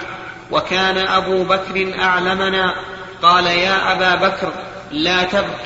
وكان 0.51 0.97
أبو 0.97 1.43
بكر 1.43 1.93
أعلمنا. 1.99 2.75
قال 3.21 3.45
يا 3.45 3.91
أبا 3.91 4.15
بكر 4.27 4.53
لا 4.91 5.23
تبك. 5.23 5.61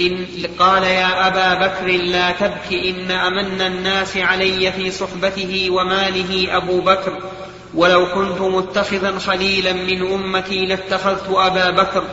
إن 0.00 0.26
قال 0.58 0.82
يا 0.82 1.26
أبا 1.26 1.66
بكر 1.66 1.86
لا 1.86 2.30
تبك. 2.30 2.72
إن 2.72 3.10
أمن 3.10 3.60
الناس 3.60 4.16
علي 4.16 4.72
في 4.72 4.90
صحبته 4.90 5.68
وماله 5.70 6.56
أبو 6.56 6.80
بكر. 6.80 7.18
ولو 7.74 8.06
كنت 8.06 8.40
متخذا 8.40 9.18
خليلا 9.18 9.72
من 9.72 10.12
أمتي 10.12 10.66
لاتخذت 10.66 11.28
أبا 11.30 11.70
بكر. 11.70 12.04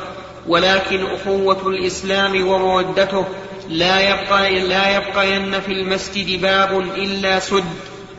ولكن 0.48 1.06
أخوة 1.06 1.68
الإسلام 1.68 2.48
ومودته 2.48 3.26
لا 3.70 4.00
يبقى 4.10 4.60
لا 4.60 4.96
يبقين 4.96 5.62
في 5.62 5.72
المسجد 5.72 6.42
باب 6.42 6.80
إلا 6.80 7.40
سد 7.40 7.64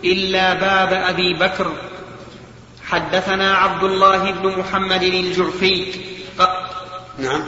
إلا 0.05 0.55
باب 0.55 0.93
أبي 0.93 1.35
بكر. 1.35 1.73
حدثنا 2.91 3.55
عبد 3.55 3.85
الله 3.85 4.33
بن 4.33 4.59
محمد 4.59 5.03
الجعفي. 5.03 5.93
نعم. 7.19 7.43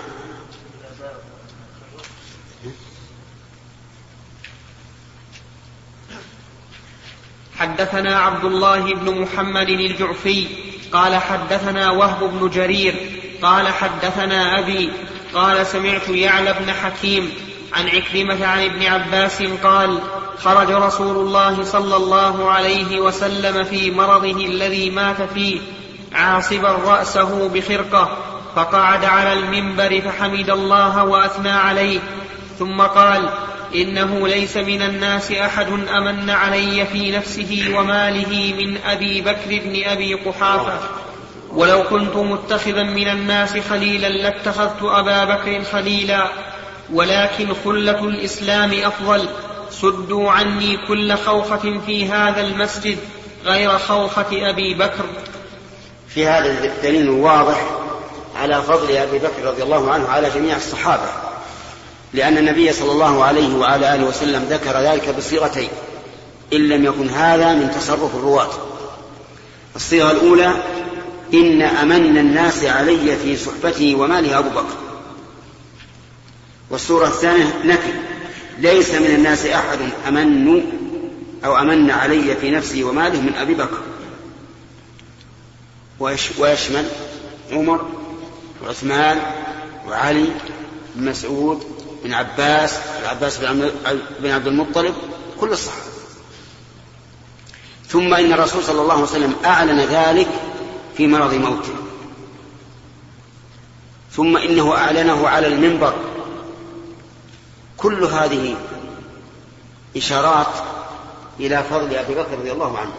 حدثنا 7.57 8.19
عبد 8.19 8.45
الله 8.45 8.95
بن 8.95 9.21
محمد 9.21 9.69
الجعفي. 9.69 10.47
قال 10.93 11.17
حدثنا 11.17 11.91
وهب 11.91 12.21
بن 12.21 12.51
جرير. 12.51 13.21
قال 13.43 13.69
حدثنا 13.69 14.59
أبي. 14.59 14.93
قال 15.35 15.67
سمعت 15.67 16.09
يعلى 16.09 16.53
بن 16.53 16.73
حكيم. 16.73 17.52
عن 17.75 17.89
عكرمة 17.89 18.47
عن 18.47 18.65
ابن 18.65 18.87
عباس 18.87 19.43
قال 19.43 19.99
خرج 20.39 20.71
رسول 20.71 21.17
الله 21.17 21.65
صلى 21.65 21.97
الله 21.97 22.51
عليه 22.51 23.01
وسلم 23.01 23.65
في 23.65 23.91
مرضه 23.91 24.47
الذي 24.47 24.91
مات 24.91 25.23
فيه 25.35 25.61
عاصبا 26.13 26.69
رأسه 26.69 27.49
بخرقة 27.49 28.19
فقعد 28.57 29.05
على 29.05 29.33
المنبر 29.33 30.01
فحمد 30.01 30.51
الله 30.51 31.05
وأثنى 31.05 31.51
عليه 31.51 32.01
ثم 32.59 32.81
قال 32.81 33.29
إنه 33.75 34.29
ليس 34.29 34.57
من 34.57 34.83
الناس 34.83 35.33
أحد 35.33 35.69
أمن 35.69 36.31
علي 36.31 36.87
في 36.87 37.11
نفسه 37.17 37.75
وماله 37.77 38.55
من 38.59 38.79
أبي 38.87 39.21
بكر 39.21 39.61
بن 39.65 39.83
أبي 39.85 40.15
قحافة. 40.15 40.79
ولو 41.51 41.83
كنت 41.83 42.17
متخذا 42.17 42.83
من 42.83 43.09
الناس 43.09 43.59
خليلا 43.71 44.09
لاتخذت 44.09 44.83
أبا 44.83 45.25
بكر 45.25 45.65
خليلا 45.73 46.29
ولكن 46.93 47.55
خلة 47.65 48.05
الإسلام 48.05 48.73
أفضل. 48.73 49.29
سدوا 49.71 50.31
عني 50.31 50.77
كل 50.89 51.17
خوخة 51.17 51.81
في 51.87 52.09
هذا 52.09 52.41
المسجد 52.41 52.99
غير 53.45 53.79
خوخة 53.79 54.51
أبي 54.51 54.75
بكر. 54.75 55.05
في 56.09 56.27
هذا 56.27 56.73
دليل 56.83 57.11
واضح 57.11 57.71
على 58.37 58.63
فضل 58.63 58.97
أبي 58.97 59.19
بكر 59.19 59.45
رضي 59.45 59.63
الله 59.63 59.91
عنه 59.91 60.09
على 60.09 60.31
جميع 60.31 60.57
الصحابة 60.57 61.09
لأن 62.15 62.39
النبي 62.39 62.73
صلى 62.73 62.93
الله 62.93 63.25
عليه 63.25 63.55
وعلى 63.55 63.95
آله 63.95 64.05
وسلم 64.05 64.47
ذكر 64.51 64.79
ذلك 64.81 65.15
بصيغتين 65.19 65.69
إن 66.53 66.69
لم 66.69 66.85
يكن 66.85 67.09
هذا 67.09 67.53
من 67.53 67.71
تصرف 67.71 68.17
الرواة. 68.17 68.51
الصيغة 69.77 70.11
الأولى 70.11 70.53
إن 71.35 71.63
أمن 71.63 72.19
الناس 72.19 72.65
علي 72.65 73.17
في 73.17 73.37
صحبته 73.37 73.95
وماله 73.95 74.39
أبو 74.39 74.49
بكر. 74.49 74.82
والصورة 76.73 77.07
الثانية 77.07 77.45
نفي. 77.65 77.93
ليس 78.59 78.91
من 78.95 79.07
الناس 79.07 79.47
أحد 79.47 79.79
أمن 80.09 80.63
أو 81.45 81.57
أمن 81.57 81.91
علي 81.91 82.37
في 82.37 82.51
نفسه 82.51 82.85
وماله 82.85 83.21
من 83.21 83.35
أبي 83.35 83.55
بكر. 83.55 83.79
ويشمل 86.39 86.87
عمر 87.53 87.91
وعثمان 88.65 89.21
وعلي 89.89 90.27
بن 90.95 91.11
مسعود 91.11 91.65
بن 92.05 92.15
عباس 92.15 92.79
العباس 93.03 93.39
بن 94.21 94.31
عبد 94.31 94.47
المطلب 94.47 94.95
كل 95.41 95.49
الصحابة. 95.49 95.93
ثم 97.89 98.15
إن 98.15 98.33
الرسول 98.33 98.63
صلى 98.63 98.81
الله 98.83 98.95
عليه 98.95 99.03
وسلم 99.03 99.35
أعلن 99.45 99.81
ذلك 99.81 100.29
في 100.97 101.07
مرض 101.07 101.35
موته. 101.35 101.75
ثم 104.13 104.37
إنه 104.37 104.77
أعلنه 104.77 105.29
على 105.29 105.47
المنبر. 105.47 105.95
كل 107.83 108.05
هذه 108.05 108.57
إشارات 109.97 110.55
إلى 111.41 111.63
فضل 111.71 111.95
أبي 111.95 112.15
بكر 112.15 112.39
رضي 112.39 112.53
الله 112.53 112.79
عنه. 112.79 112.93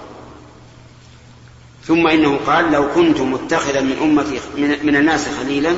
ثم 1.88 2.08
إنه 2.08 2.40
قال 2.48 2.72
لو 2.72 2.94
كنت 2.94 3.20
متخذا 3.20 3.82
من 3.82 3.98
أمتي 3.98 4.40
من 4.84 4.96
الناس 4.96 5.28
خليلا 5.40 5.76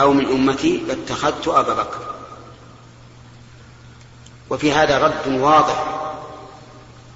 أو 0.00 0.12
من 0.12 0.26
أمتي 0.26 0.82
لاتخذت 0.88 1.48
أبا 1.48 1.74
بكر. 1.74 2.00
وفي 4.50 4.72
هذا 4.72 4.98
رد 4.98 5.40
واضح 5.40 5.84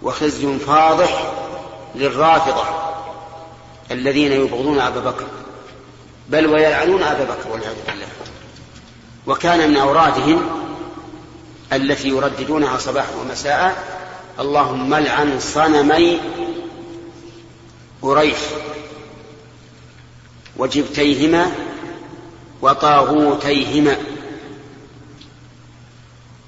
وخزي 0.02 0.58
فاضح 0.58 1.32
للرافضة 1.94 2.64
الذين 3.90 4.32
يبغضون 4.32 4.80
أبا 4.80 5.00
بكر 5.00 5.26
بل 6.28 6.46
ويلعنون 6.46 7.02
أبا 7.02 7.24
بكر 7.24 7.48
والعياذ 7.50 7.76
بالله. 7.86 8.01
وكان 9.26 9.70
من 9.70 9.76
أورادهم 9.76 10.48
التي 11.72 12.08
يرددونها 12.08 12.78
صباحا 12.78 13.14
ومساء 13.20 13.92
اللهم 14.40 14.94
لعن 14.94 15.40
صنمي 15.40 16.20
قريش 18.02 18.38
وجبتيهما 20.56 21.52
وطاغوتيهما. 22.62 23.96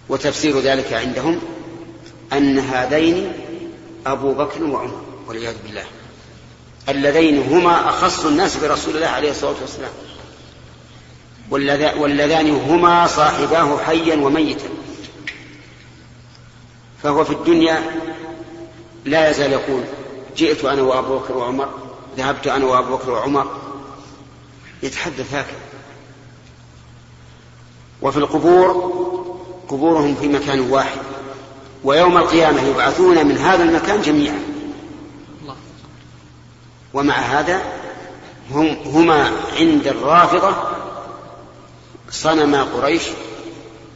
وتفسير 0.08 0.60
ذلك 0.60 0.92
عندهم 0.92 1.40
أن 2.32 2.58
هذين 2.58 3.32
أبو 4.06 4.34
بكر 4.34 4.64
وعمر 4.64 5.00
والعياذ 5.26 5.54
بالله 5.66 5.84
اللذين 6.88 7.52
هما 7.52 7.88
أخص 7.88 8.24
الناس 8.24 8.56
برسول 8.56 8.96
الله 8.96 9.06
عليه 9.06 9.30
الصلاة 9.30 9.54
والسلام. 9.60 9.90
واللذان 11.50 12.50
هما 12.50 13.07
صاحباه 13.07 13.78
حيا 13.78 14.16
وميتا. 14.16 14.68
فهو 17.02 17.24
في 17.24 17.33
الدنيا 17.33 17.83
لا 19.04 19.30
يزال 19.30 19.52
يقول 19.52 19.83
جئت 20.37 20.64
أنا 20.64 20.83
وأبو 20.83 21.18
بكر 21.18 21.37
وعمر 21.37 21.68
ذهبت 22.16 22.46
أنا 22.46 22.64
وأبو 22.64 22.96
بكر 22.96 23.11
وعمر. 23.11 23.46
يتحدث 24.83 25.35
هكذا. 25.35 25.61
وفي 28.02 28.16
القبور 28.16 28.70
قبورهم 29.68 30.14
في 30.14 30.28
مكان 30.28 30.61
واحد. 30.61 30.98
ويوم 31.85 32.16
القيامة 32.16 32.62
يبعثون 32.62 33.26
من 33.26 33.38
هذا 33.38 33.64
المكان 33.64 34.02
جميعا. 34.02 34.42
ومع 36.94 37.14
هذا 37.14 37.62
هم 38.50 38.76
هما 38.87 39.33
عند 39.59 39.87
الرافضة 39.87 40.73
صنما 42.14 42.62
قريش 42.62 43.03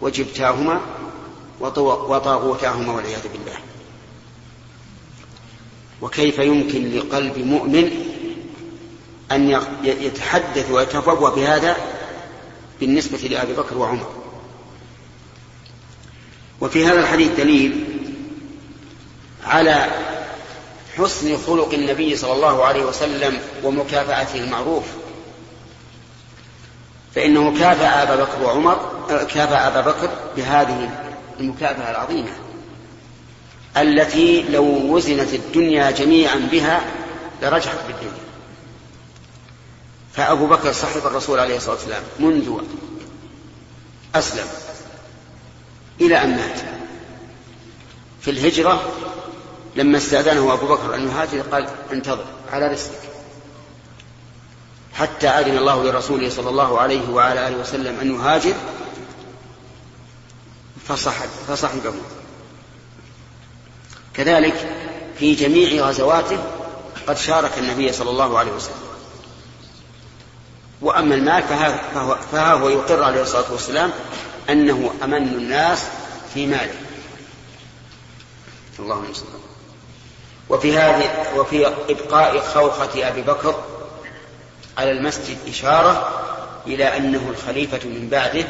وجبتاهما 0.01 0.81
وطاغوتاهما 1.61 2.93
والعياذ 2.93 3.23
بالله. 3.33 3.59
وكيف 6.03 6.39
يمكن 6.39 6.91
لقلب 6.91 7.39
مؤمن 7.39 7.91
أن 9.33 9.61
يتحدث 9.85 10.71
ويتفوه 10.71 11.31
بهذا 11.31 11.77
بالنسبة 12.81 13.19
لأبي 13.19 13.53
بكر 13.53 13.79
وعمر؟ 13.79 14.07
وفي 16.61 16.87
هذا 16.87 17.01
الحديث 17.01 17.31
دليل 17.37 17.85
على 19.45 19.91
حسن 20.97 21.37
خلق 21.47 21.75
النبي 21.75 22.17
صلى 22.17 22.33
الله 22.33 22.65
عليه 22.65 22.85
وسلم 22.85 23.41
ومكافأته 23.65 24.45
المعروف 24.45 24.85
فإنه 27.14 27.59
كافأ 27.59 28.03
أبا 28.03 28.16
بكر 28.16 28.42
وعمر 28.42 28.90
كافأ 29.09 29.66
أبا 29.66 29.81
بكر 29.81 30.11
بهذه 30.37 30.90
المكافأة 31.40 31.90
العظيمة 31.90 32.31
التي 33.77 34.42
لو 34.42 34.64
وزنت 34.64 35.35
الدنيا 35.35 35.90
جميعا 35.90 36.49
بها 36.53 36.81
لرجحت 37.42 37.79
بالدنيا. 37.87 38.12
فأبو 40.12 40.47
بكر 40.47 40.73
صاحب 40.73 41.07
الرسول 41.07 41.38
عليه 41.40 41.57
الصلاة 41.57 41.75
والسلام 41.75 42.03
منذ 42.18 42.61
أسلم 44.14 44.47
إلى 46.01 46.23
أن 46.23 46.31
مات. 46.31 46.61
في 48.21 48.31
الهجرة 48.31 48.92
لما 49.77 49.99
استأذنه 49.99 50.53
أبو 50.53 50.66
بكر 50.66 50.94
أن 50.94 51.09
يهاجر 51.09 51.40
قال 51.40 51.68
انتظر 51.92 52.25
على 52.53 52.66
رسلك 52.66 53.08
حتى 54.99 55.29
أذن 55.29 55.59
الله 55.59 55.85
لرسوله 55.85 56.31
صلى 56.31 56.49
الله 56.51 56.81
عليه 56.81 57.09
وعلى 57.09 57.49
آله 57.49 57.57
وسلم 57.57 58.01
أن 58.01 58.15
يهاجر 58.15 58.55
فصحب 60.89 61.29
فصحبه 61.49 61.93
كذلك 64.15 64.69
في 65.19 65.35
جميع 65.35 65.87
غزواته 65.87 66.39
قد 67.07 67.17
شارك 67.17 67.59
النبي 67.59 67.93
صلى 67.93 68.11
الله 68.11 68.39
عليه 68.39 68.53
وسلم. 68.53 68.89
وأما 70.81 71.15
المال 71.15 71.43
فها, 72.33 72.53
هو 72.53 72.69
يقر 72.69 73.03
عليه 73.03 73.23
الصلاة 73.23 73.53
والسلام 73.53 73.91
أنه 74.51 74.91
أمن 75.05 75.23
الناس 75.23 75.85
في 76.35 76.47
ماله. 76.47 76.75
اللهم 78.79 79.15
صل 79.15 79.25
وفي 80.49 80.79
هذه 80.79 81.37
وفي 81.37 81.67
إبقاء 81.67 82.41
خوخة 82.41 83.09
أبي 83.09 83.23
بكر 83.23 83.55
على 84.79 84.91
المسجد 84.91 85.37
إشارة 85.49 86.25
إلى 86.67 86.97
أنه 86.97 87.31
الخليفة 87.31 87.88
من 87.88 88.09
بعده 88.11 88.45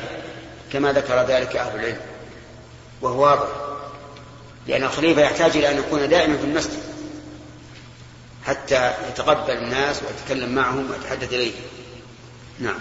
كما 0.73 0.93
ذكر 0.93 1.23
ذلك 1.23 1.57
أهل 1.57 1.81
العلم. 1.81 2.01
وهو 3.01 3.23
واضح. 3.23 3.49
لأن 4.67 4.83
الخليفة 4.83 5.23
يحتاج 5.23 5.57
إلى 5.57 5.71
أن 5.71 5.79
يكون 5.79 6.09
دائما 6.09 6.37
في 6.37 6.45
المسجد 6.45 6.83
حتى 8.45 8.95
يتقبل 9.09 9.53
الناس 9.53 10.03
ويتكلم 10.03 10.55
معهم 10.55 10.91
ويتحدث 10.91 11.33
إليهم 11.33 11.62
نعم. 12.59 12.81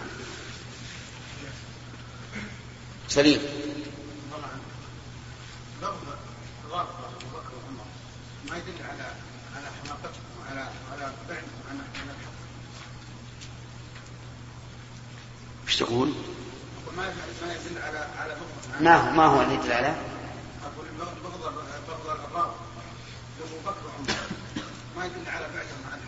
سليم. 3.07 3.41
ما 8.49 8.57
يدل 8.57 8.83
على 8.89 9.12
على 9.55 9.67
حماقتهم 9.83 10.23
وعلى 10.39 10.60
على 10.91 11.12
بعدهم 11.29 11.49
عن 11.69 11.77
عن 11.77 12.10
الحق. 12.10 12.38
إيش 15.77 15.85
تقول؟ 15.85 16.13
ما 16.97 17.03
ما 17.03 17.53
يدل 17.53 17.81
على 17.81 17.97
على 18.19 18.33
بغض 18.33 18.81
ما 18.81 18.95
هو 18.95 19.11
ما 19.11 19.25
هو 19.25 19.41
اللي 19.41 19.53
يدل 19.53 19.71
على؟ 19.71 19.87
أقول 19.87 20.85
بغض 20.99 21.09
بغض 21.23 21.45
الرافضه 21.45 22.51
بكر 23.65 23.75
وعمر 23.85 24.15
ما 24.97 25.05
يدل 25.05 25.29
على 25.29 25.45
بعدهم 25.45 25.91
عن. 25.91 25.99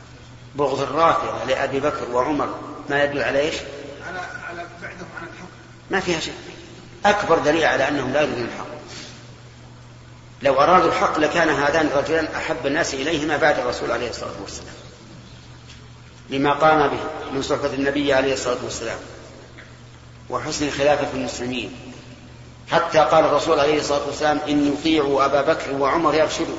بغض 0.55 0.81
الرافضه 0.81 1.43
لأبي 1.43 1.79
بكر 1.79 2.11
وعمر 2.11 2.59
ما 2.89 3.03
يدل 3.03 3.23
على 3.23 3.39
إيش؟ 3.39 3.55
على 4.07 4.19
على 4.19 4.67
بعدهم 4.81 5.07
عن 5.21 5.27
الحق. 5.27 5.47
ما 5.91 5.99
فيها 5.99 6.19
شيء. 6.19 6.33
أكبر 7.05 7.37
دليل 7.37 7.63
على 7.65 7.87
أنهم 7.87 8.13
لا 8.13 8.21
يريدون 8.21 8.45
الحق. 8.45 8.69
لو 10.41 10.61
أرادوا 10.61 10.87
الحق 10.87 11.19
لكان 11.19 11.49
هذان 11.49 11.87
الرجلان 11.87 12.25
أحب 12.25 12.65
الناس 12.65 12.93
إليهما 12.93 13.37
بعد 13.37 13.59
الرسول 13.59 13.91
عليه 13.91 14.09
الصلاة 14.09 14.41
والسلام 14.41 14.75
لما 16.29 16.53
قام 16.53 16.87
به 16.87 16.99
من 17.33 17.41
صحبة 17.41 17.73
النبي 17.73 18.13
عليه 18.13 18.33
الصلاة 18.33 18.57
والسلام 18.63 18.99
وحسن 20.29 20.69
خلافة 20.69 21.17
المسلمين. 21.17 21.71
حتى 22.71 22.99
قال 22.99 23.25
الرسول 23.25 23.59
عليه 23.59 23.79
الصلاة 23.79 24.05
والسلام 24.05 24.37
إن 24.37 24.73
يطيعوا 24.73 25.25
أبا 25.25 25.53
بكر 25.53 25.73
وعمر 25.73 26.13
يرشدوا. 26.13 26.57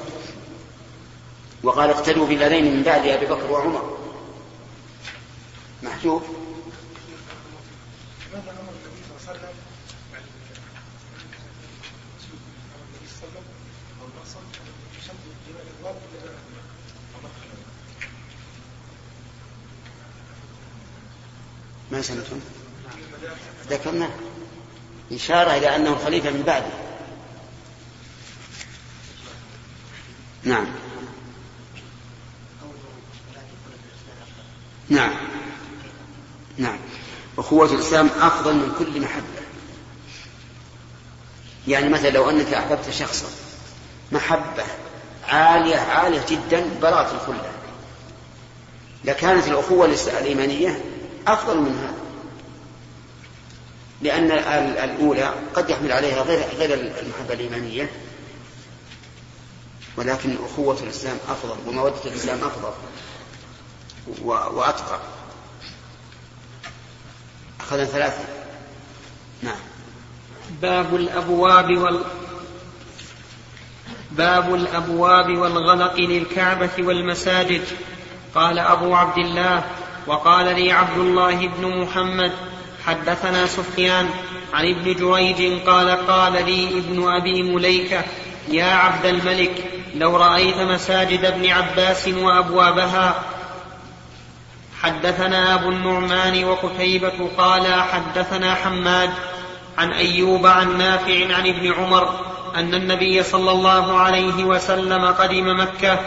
وقال 1.62 1.90
اقتدوا 1.90 2.26
بالذين 2.26 2.76
من 2.76 2.82
بعد 2.82 3.06
أبي 3.06 3.26
بكر 3.26 3.52
وعمر. 3.52 3.98
محجوب؟ 5.82 6.22
ما 21.90 22.02
سنة 22.02 22.40
ذكرنا 23.70 24.10
إشارة 25.12 25.56
إلى 25.56 25.76
أنه 25.76 25.98
خليفة 26.04 26.30
من 26.30 26.42
بعده. 26.42 26.70
نعم. 30.44 30.66
نعم. 34.88 35.14
نعم. 36.58 36.78
أخوة 37.38 37.72
الإسلام 37.72 38.06
أفضل 38.20 38.54
من 38.54 38.74
كل 38.78 39.00
محبة. 39.00 39.40
يعني 41.68 41.88
مثلا 41.88 42.10
لو 42.10 42.30
أنك 42.30 42.54
أحببت 42.54 42.90
شخصا 42.90 43.26
محبة 44.12 44.64
عالية 45.28 45.76
عالية 45.76 46.26
جدا 46.28 46.64
براءة 46.82 47.14
الخلة. 47.14 47.50
لكانت 49.04 49.48
الأخوة 49.48 49.86
الإيمانية 49.86 50.84
أفضل 51.26 51.58
من 51.58 51.78
هذا 51.78 51.89
لأن 54.02 54.30
الأولى 54.84 55.34
قد 55.54 55.70
يحمل 55.70 55.92
عليها 55.92 56.22
غير 56.22 56.44
غير 56.58 56.74
المحبة 56.74 57.34
الإيمانية. 57.34 57.90
ولكن 59.96 60.36
أخوة 60.44 60.78
الإسلام 60.82 61.16
أفضل 61.28 61.68
ومودة 61.68 62.04
الإسلام 62.04 62.38
أفضل 62.38 62.72
وأتقى. 64.24 64.98
أخذنا 67.60 67.84
ثلاثة. 67.84 68.24
نعم. 69.42 69.60
باب 70.62 70.94
الأبواب 70.94 71.78
وال 71.78 72.04
باب 74.10 74.54
الأبواب 74.54 75.38
والغلق 75.38 75.94
للكعبة 75.94 76.70
والمساجد. 76.78 77.64
قال 78.34 78.58
أبو 78.58 78.94
عبد 78.94 79.18
الله 79.18 79.64
وقال 80.06 80.54
لي 80.54 80.72
عبد 80.72 80.98
الله 80.98 81.48
بن 81.48 81.82
محمد 81.82 82.32
حدثنا 82.86 83.46
سفيان 83.46 84.08
عن 84.54 84.70
ابن 84.70 84.94
جريج 84.94 85.68
قال 85.68 86.06
قال 86.06 86.32
لي 86.32 86.68
ابن 86.68 87.08
أبي 87.12 87.42
مليكة 87.42 88.04
يا 88.48 88.74
عبد 88.74 89.06
الملك 89.06 89.64
لو 89.94 90.16
رأيت 90.16 90.56
مساجد 90.56 91.24
ابن 91.24 91.50
عباس 91.50 92.08
وأبوابها. 92.08 93.22
حدثنا 94.82 95.54
أبو 95.54 95.68
النعمان 95.68 96.44
وقتيبة 96.44 97.30
قال 97.38 97.82
حدثنا 97.82 98.54
حماد 98.54 99.10
عن 99.78 99.92
أيوب 99.92 100.46
عن 100.46 100.78
نافع 100.78 101.34
عن 101.34 101.46
ابن 101.46 101.72
عمر 101.72 102.20
أن 102.56 102.74
النبي 102.74 103.22
صلى 103.22 103.50
الله 103.50 103.98
عليه 103.98 104.44
وسلم 104.44 105.04
قدم 105.04 105.60
مكة 105.60 105.98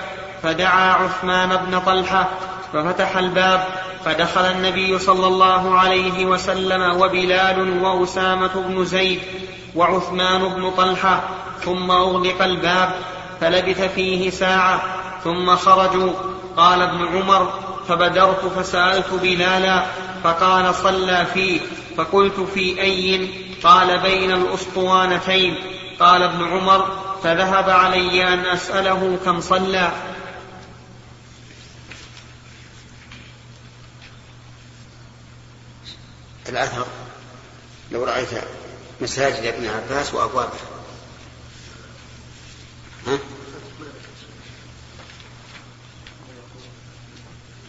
فدعا 0.43 0.93
عثمان 0.93 1.49
بن 1.57 1.79
طلحة 1.79 2.29
ففتح 2.73 3.17
الباب 3.17 3.67
فدخل 4.05 4.45
النبي 4.45 4.99
صلى 4.99 5.27
الله 5.27 5.79
عليه 5.79 6.25
وسلم 6.25 7.01
وبلال 7.01 7.83
وأسامة 7.83 8.51
بن 8.55 8.85
زيد 8.85 9.19
وعثمان 9.75 10.49
بن 10.49 10.71
طلحة 10.71 11.23
ثم 11.61 11.91
أغلق 11.91 12.43
الباب 12.43 12.89
فلبث 13.41 13.93
فيه 13.95 14.29
ساعة 14.29 14.81
ثم 15.23 15.55
خرجوا. 15.55 16.11
قال 16.57 16.81
ابن 16.81 17.07
عمر 17.07 17.53
فبدرت 17.87 18.45
فسألت 18.45 19.13
بلالا 19.21 19.83
فقال 20.23 20.75
صلى 20.75 21.25
فيه. 21.33 21.59
فقلت 21.97 22.39
في 22.53 22.81
أي؟ 22.81 23.29
قال 23.63 23.99
بين 23.99 24.31
الأسطوانتين. 24.31 25.55
قال 25.99 26.23
ابن 26.23 26.43
عمر 26.43 26.85
فذهب 27.23 27.69
علي 27.69 28.33
أن 28.33 28.39
أسأله 28.39 29.17
كم 29.25 29.41
صلى. 29.41 29.91
الأثر 36.53 36.87
لو 37.91 38.03
رأيت 38.03 38.29
مساجد 39.01 39.45
ابن 39.45 39.67
عباس 39.67 40.13
وأبوابها 40.13 40.67
ها؟ 43.07 43.19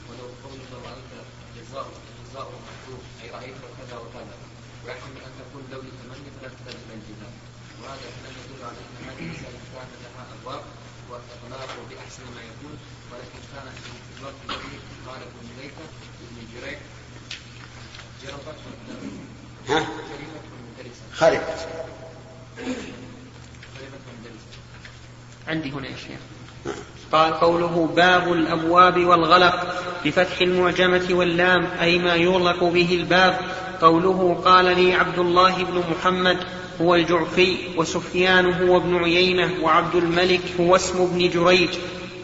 ولو 0.09 0.29
جزاء 1.57 1.87
جزاء 2.31 2.53
اي 3.23 3.31
رايت 3.31 3.55
كذا 3.79 3.97
وكذا 3.99 4.37
ويحتمل 4.85 5.21
ان 5.27 5.33
تكون 5.41 5.63
دولة 5.71 5.91
تمني 6.03 6.31
فلا 6.41 6.49
تحتاج 6.49 6.75
إلى 6.85 6.95
الجزاء 6.95 7.33
وهذا 7.83 8.01
يدل 8.01 8.65
على 8.65 8.77
ان 8.77 9.09
هذه 9.09 9.25
المساله 9.25 9.59
كانت 9.75 9.93
لها 10.05 10.27
ابواب 10.41 10.65
وتتناقض 11.11 11.89
باحسن 11.91 12.23
ما 12.23 12.43
يكون 12.51 12.79
ولكن 13.13 13.41
كانت 13.55 13.77
في 13.79 14.21
الوقت 14.21 14.35
الذي 14.49 14.79
قال 15.07 15.23
ابن 15.23 15.49
مليكه 15.57 15.85
ابن 16.25 16.47
جريج 16.55 16.79
ها؟ 19.69 19.87
خربت 21.13 21.69
عندي 25.55 25.71
هنا 25.71 25.89
يا 25.89 25.97
شيخ. 25.97 26.75
قال 27.13 27.41
قوله 27.41 27.89
باب 27.97 28.33
الأبواب 28.33 29.05
والغلق 29.05 29.75
بفتح 30.05 30.41
المعجمة 30.41 31.07
واللام 31.11 31.67
أي 31.81 31.99
ما 31.99 32.15
يغلق 32.15 32.65
به 32.65 32.95
الباب. 33.01 33.41
قوله 33.81 34.43
قال 34.45 34.65
لي 34.65 34.95
عبد 34.95 35.19
الله 35.19 35.65
بن 35.65 35.83
محمد 35.91 36.39
هو 36.81 36.95
الجعفي 36.95 37.57
وسفيان 37.77 38.53
هو 38.55 38.77
ابن 38.77 38.97
عيينة 38.97 39.51
وعبد 39.63 39.95
الملك 39.95 40.41
هو 40.61 40.77
اسم 40.77 41.03
ابن 41.03 41.29
جريج. 41.29 41.71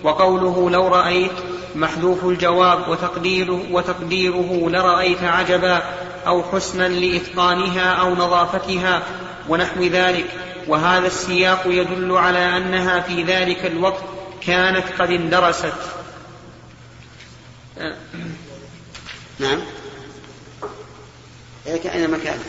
وقوله 0.03 0.71
لو 0.71 0.89
رأيت 0.89 1.33
محذوف 1.75 2.25
الجواب 2.25 2.89
وتقديره, 2.89 3.63
وتقديره 3.71 4.71
لرأيت 4.71 5.23
عجبا 5.23 5.83
أو 6.27 6.43
حسنا 6.43 6.89
لإتقانها 6.89 7.93
أو 7.93 8.15
نظافتها 8.15 9.03
ونحو 9.49 9.83
ذلك. 9.83 10.27
وهذا 10.71 11.07
السياق 11.07 11.63
يدل 11.67 12.17
على 12.17 12.57
أنها 12.57 13.01
في 13.01 13.23
ذلك 13.23 13.67
الوقت 13.67 14.05
كانت 14.41 14.87
قد 14.99 15.11
اندرست. 15.11 15.75
نعم. 19.39 19.61
أين 21.67 22.11
مكانه؟ 22.11 22.45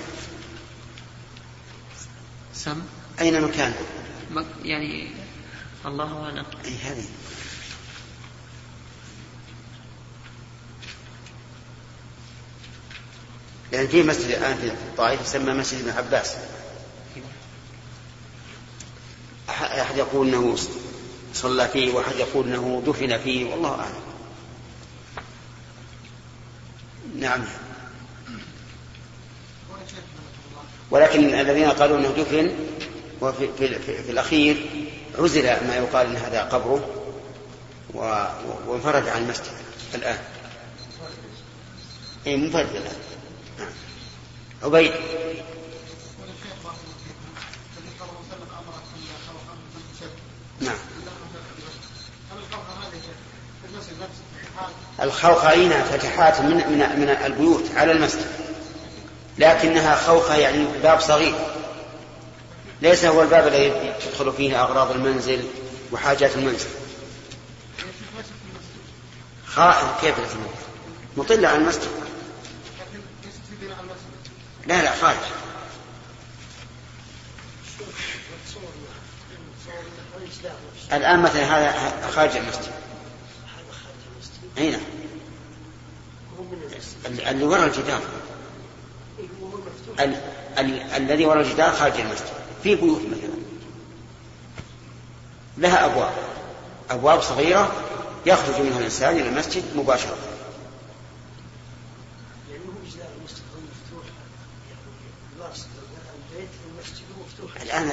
سم. 2.54 2.82
أين 3.22 3.42
مكانه؟ 3.42 3.76
يعني 4.64 5.12
الله 5.86 6.24
أعلم. 6.24 6.46
أي 6.66 6.78
هذه. 6.78 7.06
لأن 13.72 13.88
في 13.88 14.04
مسجد 14.04 14.26
الآن 14.26 14.58
في 14.58 14.68
الطائف 14.68 15.22
يسمى 15.22 15.54
مسجد 15.54 15.88
ابن 15.88 15.98
عباس. 15.98 16.36
أحد 19.52 19.98
يقول 19.98 20.28
أنه 20.28 20.56
صلى 21.34 21.68
فيه 21.68 21.94
وأحد 21.94 22.16
يقول 22.16 22.48
أنه 22.48 22.84
دفن 22.86 23.18
فيه 23.18 23.46
والله 23.46 23.70
أعلم. 23.70 24.12
نعم. 27.16 27.44
ولكن 30.92 31.34
الذين 31.34 31.70
قالوا 31.70 31.98
إنه 31.98 32.10
دفن 32.10 32.52
وفي 33.22 33.50
في, 33.58 33.80
في, 33.80 34.04
في 34.04 34.12
الأخير 34.12 34.70
عزل 35.20 35.44
ما 35.44 35.76
يقال 35.76 36.08
إن 36.08 36.16
هذا 36.16 36.42
قبره 36.42 36.90
وانفرد 38.68 39.08
عن 39.08 39.24
المسجد 39.24 39.52
الآن. 39.96 40.18
اي 42.28 42.36
منفرد 42.38 42.76
الآن. 42.76 42.96
نعم. 43.60 43.70
عبيد. 44.64 44.92
نعم. 50.62 50.76
الخوخة 55.02 55.52
فتحات 55.84 56.42
من 56.42 56.56
من 56.56 57.00
من 57.00 57.10
البيوت 57.10 57.64
على 57.76 57.92
المسجد. 57.92 58.26
لكنها 59.38 59.96
خوخة 59.96 60.36
يعني 60.36 60.66
باب 60.84 61.00
صغير. 61.00 61.36
ليس 62.82 63.06
هو 63.06 63.22
الباب 63.22 63.48
الذي 63.48 63.94
تدخل 64.06 64.34
فيه 64.34 64.64
أغراض 64.64 64.92
المنزل 64.92 65.44
وحاجات 65.92 66.36
المنزل. 66.36 66.68
خائف. 69.48 70.02
كيف 70.02 70.16
مطلة 71.18 71.48
على 71.48 71.58
المسجد. 71.58 71.90
لا 74.68 74.82
لا 74.82 74.96
خارج 74.96 75.18
الآن 80.94 81.20
مثلا 81.20 81.44
هذا 81.44 82.12
خارج 82.12 82.38
المسجد. 82.38 82.72
أي 84.58 84.72
نعم. 84.72 84.82
اللي 87.06 87.46
وراء 87.46 87.68
الجدار. 87.68 88.02
ال... 90.00 90.16
ال... 90.60 90.82
الذي 90.82 91.26
وراء 91.26 91.42
الجدار 91.42 91.72
خارج 91.72 92.00
المسجد. 92.00 92.34
في 92.64 92.76
بيوت 92.76 93.02
مثلا. 93.02 93.42
لها 95.58 95.86
أبواب. 95.86 96.14
أبواب 96.90 97.22
صغيرة 97.22 97.72
يخرج 98.26 98.62
منها 98.62 98.80
الإنسان 98.80 99.16
إلى 99.16 99.30
المسجد 99.30 99.64
مباشرة. 99.76 100.18
الآن 107.62 107.90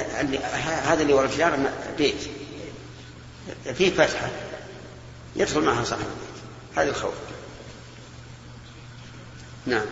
هذا 0.63 1.01
اللي 1.01 1.13
وراء 1.13 1.25
الجدار 1.25 1.71
بيت. 1.97 2.38
فيه 3.73 3.91
فتحة 3.91 4.29
يدخل 5.35 5.61
معها 5.61 5.83
صاحب 5.83 6.01
البيت. 6.01 6.77
هذا 6.77 6.89
الخوف. 6.89 7.13
نعم. 9.65 9.85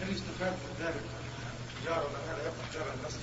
هل 0.00 0.12
يستفاد 0.12 0.52
من 0.52 0.86
ذلك 0.86 0.94
جار 1.86 2.04
هذا 2.28 2.38
يفتح 2.38 2.74
جار 2.74 2.86
المسجد؟ 3.00 3.20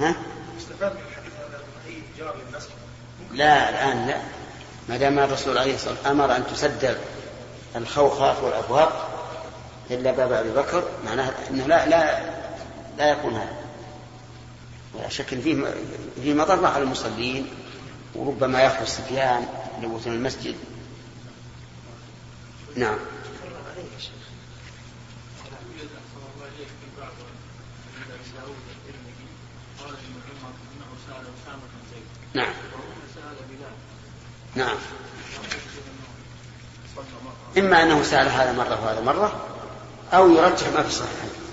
ها؟ 0.00 0.16
يستفاد 0.56 0.92
من 0.92 1.02
الحديث 1.10 1.32
هذا 1.38 1.58
من 1.58 1.92
اي 1.92 2.02
جار 2.18 2.36
للمسجد؟ 2.36 2.70
لا 3.32 3.68
الآن 3.70 4.06
لا. 4.06 4.20
ما 4.88 4.96
دام 4.96 5.18
الرسول 5.18 5.58
عليه 5.58 5.74
الصلاة 5.74 5.94
والسلام 5.94 6.20
أمر 6.20 6.36
أن 6.36 6.46
تسد 6.46 6.98
الخوخات 7.76 8.36
والأبواب 8.42 8.92
إلا 9.90 10.12
باب 10.12 10.32
أبي 10.32 10.50
بكر 10.50 10.88
معناه 11.06 11.32
إنه 11.50 11.66
لا 11.66 11.86
لا 11.86 12.20
لا 12.98 13.10
يكون 13.10 13.34
هذا. 13.34 13.56
ولا 14.94 15.08
شك 15.08 15.26
فيه 15.26 15.74
فيه 16.22 16.34
مضره 16.34 16.66
على 16.66 16.82
المصلين 16.82 17.46
وربما 18.14 18.62
يخرج 18.62 18.82
الصبيان 18.82 19.46
يموتون 19.82 20.12
المسجد. 20.12 20.54
نعم. 22.76 22.98
نعم. 32.34 32.52
نعم. 34.56 34.76
إما 37.58 37.82
أنه 37.82 38.02
سأل 38.02 38.28
هذا 38.28 38.52
مرة 38.52 38.84
وهذا 38.84 39.00
مرة 39.00 39.46
أو 40.12 40.30
يرجح 40.30 40.68
ما 40.68 40.82
في 40.82 40.88
الصحيحين. 40.88 41.43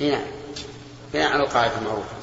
نعم 0.00 0.22
بناء 1.14 1.32
على 1.32 1.42
القاعدة 1.42 1.78
المعروفة. 1.78 2.14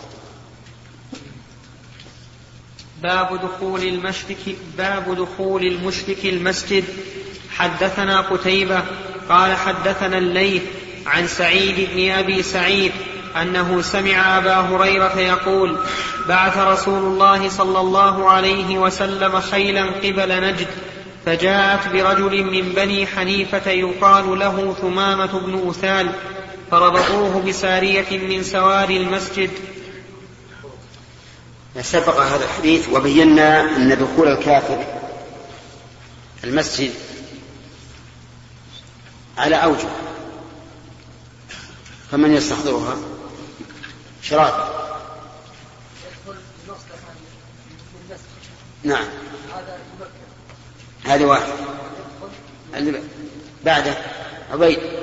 باب 3.03 3.41
دخول 3.41 3.83
المشرك 3.83 4.55
باب 4.77 5.15
دخول 5.15 5.63
المشرك 5.63 6.25
المسجد. 6.25 6.83
حدثنا 7.51 8.21
قتيبة 8.21 8.83
قال 9.29 9.55
حدثنا 9.55 10.17
الليث 10.17 10.63
عن 11.05 11.27
سعيد 11.27 11.89
بن 11.93 12.11
أبي 12.11 12.43
سعيد 12.43 12.91
أنه 13.41 13.81
سمع 13.81 14.37
أبا 14.37 14.55
هريرة 14.55 15.19
يقول 15.19 15.77
بعث 16.27 16.57
رسول 16.57 17.03
الله 17.03 17.49
صلى 17.49 17.79
الله 17.79 18.29
عليه 18.29 18.77
وسلم 18.77 19.39
خيلا 19.39 19.85
قبل 19.85 20.41
نجد 20.41 20.67
فجاءت 21.25 21.87
برجل 21.87 22.43
من 22.43 22.69
بني 22.69 23.07
حنيفة 23.07 23.71
يقال 23.71 24.39
له 24.39 24.75
ثمامة 24.81 25.39
بن 25.39 25.69
أثال 25.69 26.11
فربطوه 26.71 27.41
بسارية 27.41 28.17
من 28.17 28.43
سواري 28.43 28.97
المسجد. 28.97 29.49
سبق 31.81 32.19
هذا 32.19 32.45
الحديث 32.45 32.89
وبينا 32.89 33.61
أن 33.77 33.97
دخول 33.97 34.27
الكافر 34.27 34.85
المسجد 36.43 36.93
على 39.37 39.55
أوجه. 39.55 39.89
فمن 42.11 42.33
يستحضرها؟ 42.33 42.97
شراط. 44.21 44.71
نعم. 48.83 49.05
هذه 51.05 51.25
واحد. 51.25 51.53
بعده. 53.65 53.97
عبيد. 54.51 55.00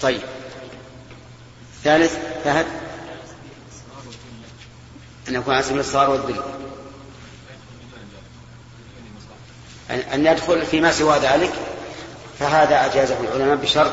طيب. 0.00 0.20
ثالث 1.84 2.18
فهد. 2.44 2.66
أن 5.28 5.34
يكون 5.34 5.54
على 5.54 5.62
سبيل 5.62 5.80
الصغار 5.80 6.10
والذل. 6.10 6.42
أن 9.90 10.26
يدخل 10.26 10.66
فيما 10.66 10.92
سوى 10.92 11.18
ذلك 11.18 11.52
فهذا 12.38 12.86
أجازه 12.86 13.20
العلماء 13.20 13.56
بشرط 13.56 13.92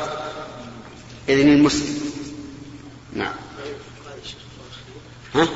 إذن 1.30 1.50
المسلم. 1.50 2.12
نعم. 3.14 3.34
ها؟ 5.36 5.48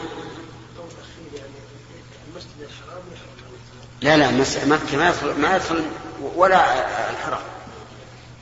لا 4.02 4.18
لا 4.18 4.32
مكة 4.66 4.98
ما 4.98 5.10
يدخل 5.10 5.42
ما 5.42 5.56
يدخل 5.56 5.86
ولا 6.36 7.10
الحرم. 7.10 7.40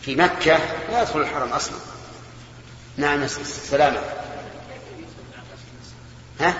في 0.02 0.16
مكة 0.16 0.58
لا 0.92 1.02
يدخل 1.02 1.20
الحرم 1.20 1.50
أصلا. 1.50 1.78
نعم 2.98 3.24
السلامة 3.24 4.00
ها؟ 6.40 6.54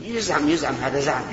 يزعم 0.00 0.48
يزعم 0.48 0.74
هذا 0.74 1.00
زعم. 1.00 1.24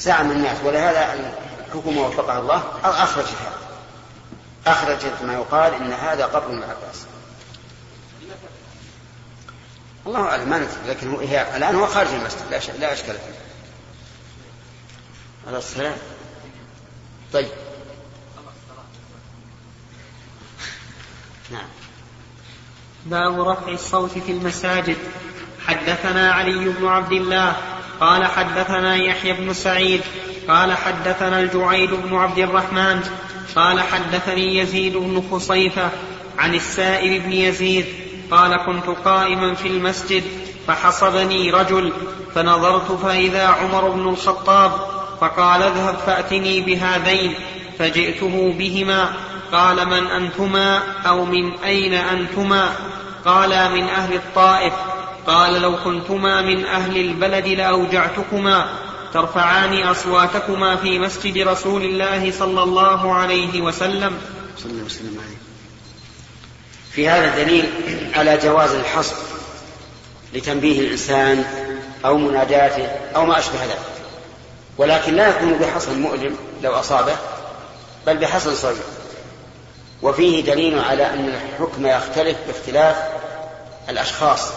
زعم 0.00 0.30
الناس 0.30 0.56
ولهذا 0.64 1.32
الحكومة 1.66 2.00
وفقها 2.00 2.38
الله 2.38 2.62
أخرجت 2.84 3.28
هذا. 3.28 3.68
أخرجت 4.66 5.22
ما 5.22 5.34
يقال 5.34 5.74
إن 5.74 5.92
هذا 5.92 6.26
قبر 6.26 6.46
ابن 6.46 6.62
عباس 6.62 7.06
الله 10.06 10.20
أعلم 10.20 10.48
ما 10.50 10.58
ندري 10.58 10.70
لكن 10.86 11.10
هو 11.10 11.20
هي 11.20 11.56
الآن 11.56 11.74
هو 11.74 11.86
خارج 11.86 12.08
المسجد 12.08 12.42
لا, 12.50 12.58
لا 12.78 12.92
أشكال 12.92 13.14
فيه. 13.14 13.38
على 15.46 15.58
الصلاة. 15.58 15.94
طيب. 17.32 17.48
نعم. 21.50 21.68
باب 23.06 23.40
رفع 23.40 23.72
الصوت 23.72 24.10
في 24.10 24.32
المساجد. 24.32 24.96
حدثنا 25.66 26.32
علي 26.32 26.68
بن 26.68 26.86
عبد 26.86 27.12
الله 27.12 27.56
قال 28.00 28.24
حدثنا 28.24 28.96
يحيى 28.96 29.32
بن 29.32 29.52
سعيد 29.52 30.00
قال 30.48 30.72
حدثنا 30.76 31.40
الجعيد 31.40 31.90
بن 31.90 32.16
عبد 32.16 32.38
الرحمن 32.38 33.00
قال 33.56 33.80
حدثني 33.80 34.56
يزيد 34.56 34.96
بن 34.96 35.22
خصيفة 35.30 35.90
عن 36.38 36.54
السائب 36.54 37.22
بن 37.22 37.32
يزيد 37.32 37.86
قال 38.30 38.56
كنت 38.66 38.96
قائما 39.04 39.54
في 39.54 39.68
المسجد 39.68 40.24
فحصبني 40.66 41.50
رجل 41.50 41.92
فنظرت 42.34 42.92
فإذا 42.92 43.46
عمر 43.46 43.88
بن 43.88 44.08
الخطاب 44.08 44.72
فقال 45.20 45.62
اذهب 45.62 45.96
فأتني 46.06 46.60
بهذين 46.60 47.34
فجئته 47.78 48.54
بهما 48.58 49.12
قال 49.52 49.88
من 49.88 50.06
أنتما 50.06 50.82
أو 51.06 51.24
من 51.24 51.58
أين 51.58 51.94
أنتما؟ 51.94 52.72
قالا 53.24 53.68
من 53.68 53.84
أهل 53.84 54.14
الطائف. 54.14 54.72
قال 55.26 55.60
لو 55.60 55.76
كنتما 55.84 56.42
من 56.42 56.64
أهل 56.64 56.96
البلد 56.96 57.46
لأوجعتكما. 57.46 58.68
ترفعان 59.14 59.82
أصواتكما 59.82 60.76
في 60.76 60.98
مسجد 60.98 61.48
رسول 61.48 61.82
الله 61.82 62.32
صلى 62.38 62.62
الله 62.62 63.14
عليه 63.14 63.60
وسلم. 63.60 64.18
صلى 64.58 64.72
الله 64.72 64.84
وسلم 64.84 65.20
عليه. 65.26 65.38
في 66.92 67.08
هذا 67.08 67.42
دليل 67.42 67.70
على 68.14 68.36
جواز 68.36 68.74
الحصر 68.74 69.16
لتنبيه 70.34 70.80
الإنسان 70.80 71.44
أو 72.04 72.18
مناداته 72.18 72.86
أو 73.16 73.26
ما 73.26 73.38
أشبه 73.38 73.64
ذلك. 73.64 73.78
ولكن 74.78 75.14
لا 75.14 75.28
يكون 75.28 75.52
بحصن 75.52 76.00
مؤلم 76.00 76.36
لو 76.62 76.72
أصابه 76.72 77.16
بل 78.06 78.16
بحصن 78.16 78.54
صغير. 78.54 78.76
وفيه 80.02 80.44
دليل 80.44 80.78
على 80.78 81.06
أن 81.06 81.28
الحكم 81.28 81.86
يختلف 81.86 82.36
باختلاف 82.46 82.96
الأشخاص. 83.88 84.52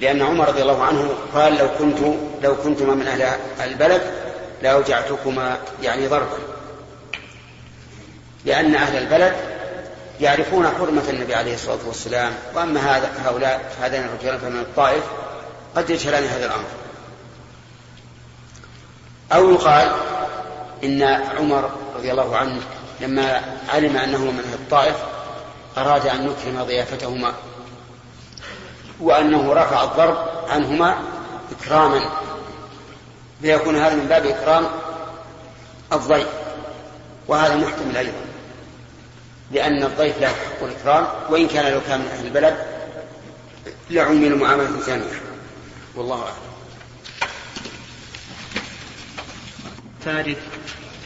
لأن 0.00 0.22
عمر 0.22 0.48
رضي 0.48 0.62
الله 0.62 0.82
عنه 0.82 1.14
قال 1.34 1.58
لو 1.58 1.68
كنت 1.78 1.98
لو 2.42 2.56
كنتما 2.56 2.94
من 2.94 3.06
أهل 3.06 3.38
البلد 3.70 4.02
لأوجعتكما 4.62 5.58
يعني 5.82 6.06
ضربا. 6.06 6.38
لأن 8.44 8.74
أهل 8.74 8.96
البلد 8.96 9.34
يعرفون 10.20 10.68
حرمة 10.68 11.02
النبي 11.08 11.34
عليه 11.34 11.54
الصلاة 11.54 11.78
والسلام 11.86 12.32
وأما 12.54 12.80
هذا 12.80 13.10
هؤلاء 13.24 13.72
هذين 13.80 14.04
الرجلان 14.04 14.38
فمن 14.38 14.60
الطائف 14.60 15.04
قد 15.76 15.90
يجهلان 15.90 16.24
هذا 16.24 16.46
الأمر. 16.46 16.68
أو 19.32 19.50
يقال 19.50 19.92
إن 20.84 21.02
عمر 21.38 21.70
رضي 21.96 22.10
الله 22.10 22.36
عنه 22.36 22.60
لما 23.00 23.58
علم 23.68 23.96
أنه 23.96 24.18
من 24.18 24.50
الطائف 24.54 24.96
أراد 25.78 26.06
أن 26.06 26.30
يكرم 26.30 26.62
ضيافتهما 26.62 27.34
وأنه 29.00 29.52
رفع 29.52 29.84
الضرب 29.84 30.16
عنهما 30.48 30.98
إكراما 31.52 32.10
ليكون 33.40 33.76
هذا 33.76 33.94
من 33.94 34.06
باب 34.06 34.26
إكرام 34.26 34.66
الضيف 35.92 36.26
وهذا 37.28 37.56
محتمل 37.56 37.96
أيضا 37.96 38.26
لأن 39.52 39.82
الضيف 39.82 40.20
لا 40.20 40.26
يحق 40.30 40.62
الإكرام 40.62 41.06
وإن 41.30 41.48
كان 41.48 41.72
لو 41.72 41.80
كان 41.88 42.00
من 42.00 42.06
أهل 42.06 42.26
البلد 42.26 42.56
لعمل 43.90 44.36
معاملة 44.36 44.80
ثانية 44.80 45.22
والله 45.94 46.22
أعلم. 46.22 46.46
ثالث. 50.04 50.38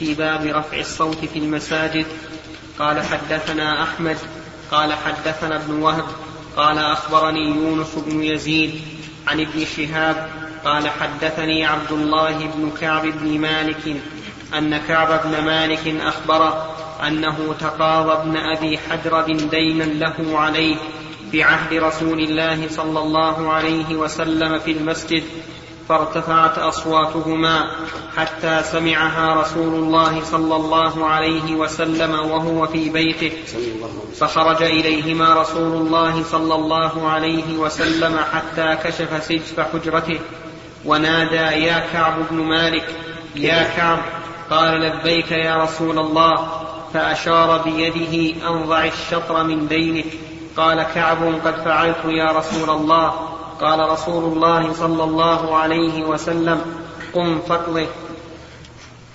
في 0.01 0.15
باب 0.15 0.47
رفع 0.47 0.79
الصوت 0.79 1.25
في 1.25 1.39
المساجد. 1.39 2.07
قال 2.79 3.03
حدثنا 3.03 3.83
أحمد 3.83 4.17
قال 4.71 4.93
حدثنا 4.93 5.57
ابن 5.57 5.83
وهب 5.83 6.05
قال 6.57 6.79
أخبرني 6.79 7.49
يونس 7.49 7.95
بن 8.07 8.23
يزيد 8.23 8.81
عن 9.27 9.41
ابن 9.41 9.65
شهاب 9.65 10.31
قال 10.65 10.89
حدثني 10.89 11.67
عبد 11.67 11.93
الله 11.93 12.51
بن 12.55 12.73
كعب 12.81 13.07
بن 13.07 13.39
مالك 13.39 13.97
أن 14.59 14.77
كعب 14.89 15.21
بن 15.25 15.45
مالك 15.45 15.95
أخبره 16.01 16.77
أنه 17.07 17.55
تقاضى 17.61 18.13
ابن 18.13 18.37
أبي 18.37 18.79
حدرب 18.79 19.51
دينا 19.51 19.85
له 19.85 20.39
عليه 20.39 20.77
في 21.31 21.43
عهد 21.43 21.75
رسول 21.75 22.21
الله 22.21 22.69
صلى 22.69 22.99
الله 22.99 23.53
عليه 23.53 23.97
وسلم 23.97 24.59
في 24.59 24.73
المسجد. 24.73 25.23
فارتفعت 25.91 26.59
أصواتهما 26.59 27.71
حتى 28.17 28.63
سمعها 28.63 29.35
رسول 29.35 29.75
الله 29.75 30.25
صلى 30.25 30.57
الله 30.57 31.07
عليه 31.07 31.55
وسلم 31.55 32.15
وهو 32.31 32.67
في 32.67 32.89
بيته. 32.89 33.33
فخرج 34.21 34.63
إليهما 34.63 35.35
رسول 35.35 35.73
الله 35.73 36.23
صلى 36.23 36.55
الله 36.55 37.09
عليه 37.09 37.59
وسلم 37.59 38.17
حتى 38.33 38.79
كشف 38.85 39.25
سجف 39.25 39.61
حجرته. 39.61 40.19
ونادى 40.85 41.65
يا 41.67 41.87
كعب 41.93 42.15
بن 42.31 42.37
مالك 42.37 42.95
يا 43.37 43.63
كعب. 43.77 43.99
قال 44.51 44.81
لبيك 44.81 45.33
يا 45.33 45.57
رسول 45.57 45.99
الله. 45.99 46.49
فأشار 46.95 47.59
بيده 47.59 48.49
ان 48.49 48.67
ضع 48.67 48.85
الشطر 48.85 49.45
من 49.45 49.69
دينك. 49.69 50.07
قال 50.57 50.83
كعب 50.95 51.19
قد 51.45 51.55
فعلت 51.65 52.05
يا 52.05 52.33
رسول 52.33 52.71
الله. 52.71 53.30
قال 53.61 53.89
رسول 53.89 54.33
الله 54.33 54.75
صلى 54.75 55.05
الله 55.05 55.57
عليه 55.57 56.03
وسلم 56.03 56.65
قم 57.15 57.41
فاقضه. 57.49 57.87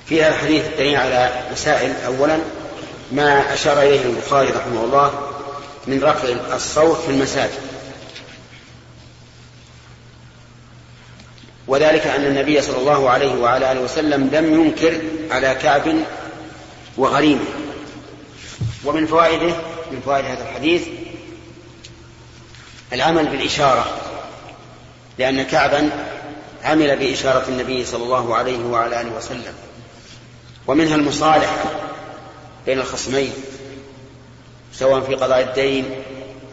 في 0.06 0.24
هذا 0.24 0.36
الحديث 0.36 0.64
دليل 0.78 0.96
على 0.96 1.44
مسائل. 1.52 1.94
اولا 2.06 2.40
ما 3.12 3.54
أشار 3.54 3.82
إليه 3.82 4.02
البخاري 4.02 4.50
رحمه 4.50 4.84
الله 4.84 5.14
من 5.88 6.04
رفع 6.04 6.56
الصوت 6.56 6.98
في 6.98 7.12
المساجد. 7.12 7.60
وذلك 11.68 12.08
أن 12.08 12.26
النبي 12.26 12.62
صلى 12.62 12.78
الله 12.78 13.10
عليه 13.10 13.36
وعلى 13.36 13.72
آله 13.72 13.82
وسلم 13.82 14.30
لم 14.34 14.62
ينكر 14.62 15.02
على 15.32 15.56
كعب 15.56 15.96
وغريمه 16.98 17.46
ومن 18.86 19.06
فوائده 19.06 19.56
من 19.92 20.02
فوائد 20.06 20.26
هذا 20.26 20.44
الحديث 20.50 20.88
العمل 22.94 23.28
بالإشارة. 23.28 24.05
لأن 25.18 25.44
كعبا 25.44 25.90
عمل 26.64 26.96
بإشارة 26.96 27.44
النبي 27.48 27.86
صلى 27.86 28.04
الله 28.04 28.36
عليه 28.36 28.66
وعلى 28.66 29.02
آله 29.02 29.18
وسلم. 29.18 29.54
ومنها 30.68 30.96
المصالحة 30.96 31.64
بين 32.66 32.80
الخصمين 32.80 33.34
سواء 34.74 35.02
في 35.02 35.16
قضاء 35.16 35.42
الدين 35.42 35.90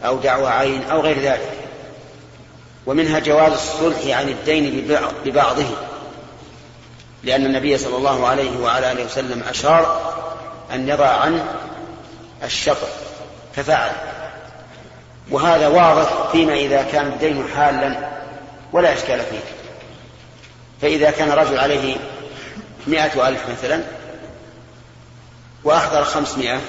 أو 0.05 0.17
دعوى 0.17 0.47
عين 0.47 0.83
أو 0.83 1.01
غير 1.01 1.19
ذلك. 1.19 1.51
ومنها 2.85 3.19
جواز 3.19 3.51
الصلح 3.51 4.17
عن 4.17 4.29
الدين 4.29 4.87
ببعضه 5.25 5.65
لأن 7.23 7.45
النبي 7.45 7.77
صلى 7.77 7.97
الله 7.97 8.27
عليه 8.27 8.59
وعلى 8.59 8.91
آله 8.91 9.05
وسلم 9.05 9.43
أشار 9.49 10.13
أن 10.73 10.89
يضع 10.89 11.07
عنه 11.07 11.45
الشطر 12.43 12.87
ففعل. 13.55 13.91
وهذا 15.31 15.67
واضح 15.67 16.31
فيما 16.31 16.53
إذا 16.53 16.83
كان 16.83 17.07
الدين 17.07 17.47
حالا 17.55 18.12
ولا 18.73 18.93
إشكال 18.93 19.19
فيه 19.19 19.39
فإذا 20.81 21.11
كان 21.11 21.31
رجل 21.31 21.57
عليه 21.59 21.95
مئة 22.87 23.27
ألف 23.27 23.49
مثلا 23.49 23.81
وأحضر 25.63 26.03
خمسمائة 26.03 26.61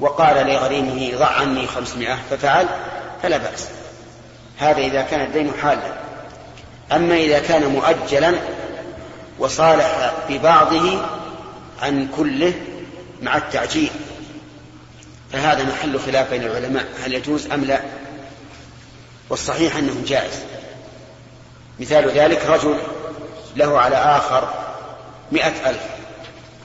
وقال 0.00 0.46
لغريمه 0.46 1.18
ضع 1.18 1.26
عني 1.26 1.66
خمسمائة 1.66 2.18
ففعل 2.30 2.66
فلا 3.22 3.36
بأس. 3.36 3.66
هذا 4.58 4.78
إذا 4.78 5.02
كان 5.02 5.20
الدين 5.20 5.52
حالا. 5.62 5.96
أما 6.92 7.16
إذا 7.16 7.38
كان 7.38 7.66
مؤجلا 7.66 8.34
وصالح 9.38 10.12
ببعضه 10.28 11.02
عن 11.82 12.08
كله 12.16 12.52
مع 13.22 13.36
التعجيل. 13.36 13.90
فهذا 15.32 15.64
محل 15.64 16.00
خلاف 16.00 16.30
بين 16.30 16.42
العلماء 16.42 16.84
هل 17.04 17.14
يجوز 17.14 17.50
أم 17.50 17.64
لا؟ 17.64 17.80
والصحيح 19.30 19.76
أنه 19.76 20.02
جائز. 20.06 20.55
مثال 21.80 22.10
ذلك 22.10 22.46
رجل 22.46 22.76
له 23.56 23.80
على 23.80 23.96
آخر 23.96 24.48
مئة 25.32 25.70
ألف 25.70 25.80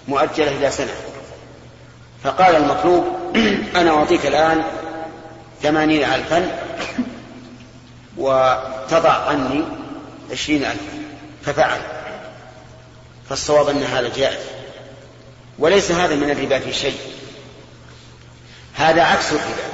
مؤجلة 0.08 0.52
إلى 0.52 0.72
سنة. 0.72 0.94
فقال 2.24 2.56
المطلوب 2.56 3.06
أنا 3.80 3.92
أعطيك 3.92 4.26
الآن 4.26 4.64
ثمانين 5.62 6.04
ألفا 6.04 6.62
وتضع 8.18 9.14
عني 9.14 9.64
عشرين 10.32 10.66
ألفا. 10.66 11.04
ففعل. 11.46 11.80
فالصواب 13.30 13.70
أن 13.70 13.84
هذا 13.84 14.12
جائز. 14.16 14.40
وليس 15.60 15.92
هذا 15.92 16.16
من 16.16 16.30
الربا 16.30 16.60
في 16.60 16.74
شيء. 16.74 16.98
هذا 18.74 19.04
عكس 19.04 19.32
الربا. 19.32 19.72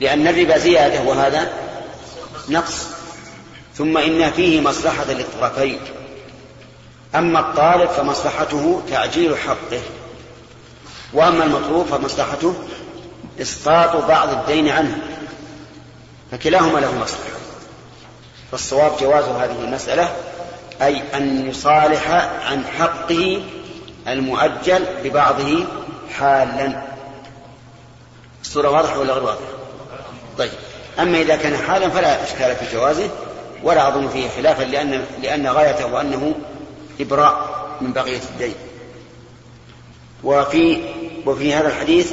لأن 0.00 0.28
الربا 0.28 0.58
زيادة 0.58 1.02
وهذا 1.02 1.52
نقص. 2.48 2.93
ثم 3.76 3.98
إن 3.98 4.30
فيه 4.30 4.60
مصلحة 4.60 5.04
للطرفين. 5.12 5.78
أما 7.14 7.40
الطالب 7.40 7.90
فمصلحته 7.90 8.82
تعجيل 8.90 9.36
حقه. 9.38 9.82
وأما 11.12 11.44
المطلوب 11.44 11.86
فمصلحته 11.86 12.54
إسقاط 13.40 13.96
بعض 13.96 14.28
الدين 14.28 14.68
عنه. 14.68 14.98
فكلاهما 16.32 16.78
له 16.78 16.98
مصلحة. 16.98 17.38
فالصواب 18.50 18.92
جواز 19.00 19.24
هذه 19.24 19.64
المسألة 19.64 20.12
أي 20.82 21.02
أن 21.14 21.48
يصالح 21.48 22.10
عن 22.50 22.64
حقه 22.78 23.42
المؤجل 24.08 24.86
ببعضه 25.04 25.64
حالا. 26.18 26.82
الصورة 28.42 28.70
واضحة 28.70 28.98
ولا 28.98 29.12
غير 29.12 29.22
واضحة؟ 29.22 29.46
طيب. 30.38 30.52
أما 30.98 31.20
إذا 31.20 31.36
كان 31.36 31.56
حالا 31.56 31.88
فلا 31.88 32.24
إشكال 32.24 32.56
في 32.56 32.76
جوازه. 32.76 33.10
ولا 33.64 33.88
أظن 33.88 34.08
فيه 34.08 34.28
خلافا 34.28 34.62
لأن 34.62 35.04
لأن 35.22 35.46
غايته 35.46 36.00
أنه 36.00 36.34
إبراء 37.00 37.54
من 37.80 37.92
بقية 37.92 38.20
الدين. 38.30 38.54
وفي 40.24 40.78
وفي 41.26 41.54
هذا 41.54 41.68
الحديث 41.68 42.12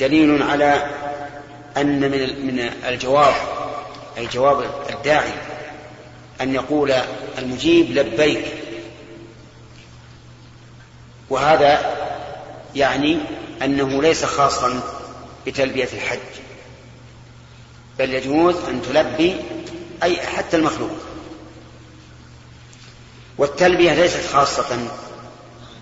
دليل 0.00 0.42
على 0.42 0.90
أن 1.76 2.00
من 2.00 2.46
من 2.46 2.70
الجواب 2.88 3.34
أي 4.18 4.26
جواب 4.26 4.70
الداعي 4.90 5.32
أن 6.40 6.54
يقول 6.54 6.94
المجيب 7.38 7.90
لبيك. 7.90 8.44
وهذا 11.30 11.96
يعني 12.74 13.18
أنه 13.62 14.02
ليس 14.02 14.24
خاصا 14.24 14.80
بتلبية 15.46 15.88
الحج. 15.92 16.45
بل 17.98 18.14
يجوز 18.14 18.56
أن 18.68 18.82
تلبي 18.82 19.36
أي 20.02 20.16
حتى 20.16 20.56
المخلوق. 20.56 20.96
والتلبية 23.38 23.94
ليست 23.94 24.26
خاصة 24.32 24.88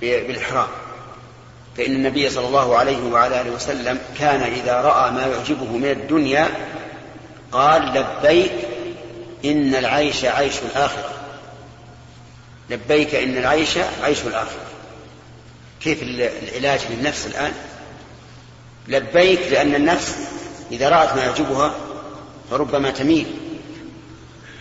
بالإحرام 0.01 0.69
فإن 1.77 1.93
النبي 1.93 2.31
صلى 2.31 2.47
الله 2.47 2.77
عليه 2.77 3.03
وعلى 3.13 3.41
آله 3.41 3.51
وسلم 3.51 3.99
كان 4.19 4.41
إذا 4.41 4.81
رأى 4.81 5.11
ما 5.11 5.27
يعجبه 5.27 5.73
من 5.73 5.91
الدنيا 5.91 6.49
قال 7.53 7.83
لبيك 7.83 8.53
إن 9.45 9.75
العيش 9.75 10.25
عيش 10.25 10.59
الآخرة. 10.59 11.11
لبيك 12.71 13.15
إن 13.15 13.37
العيش 13.37 13.79
عيش 14.03 14.23
الآخرة. 14.23 14.67
كيف 15.81 16.03
العلاج 16.03 16.81
للنفس 16.91 17.27
الآن؟ 17.27 17.53
لبيك 18.89 19.41
لأن 19.51 19.75
النفس 19.75 20.15
إذا 20.73 20.89
رأت 20.89 21.17
ما 21.17 21.23
يعجبها 21.25 21.75
فربما 22.51 22.91
تميل 22.91 23.27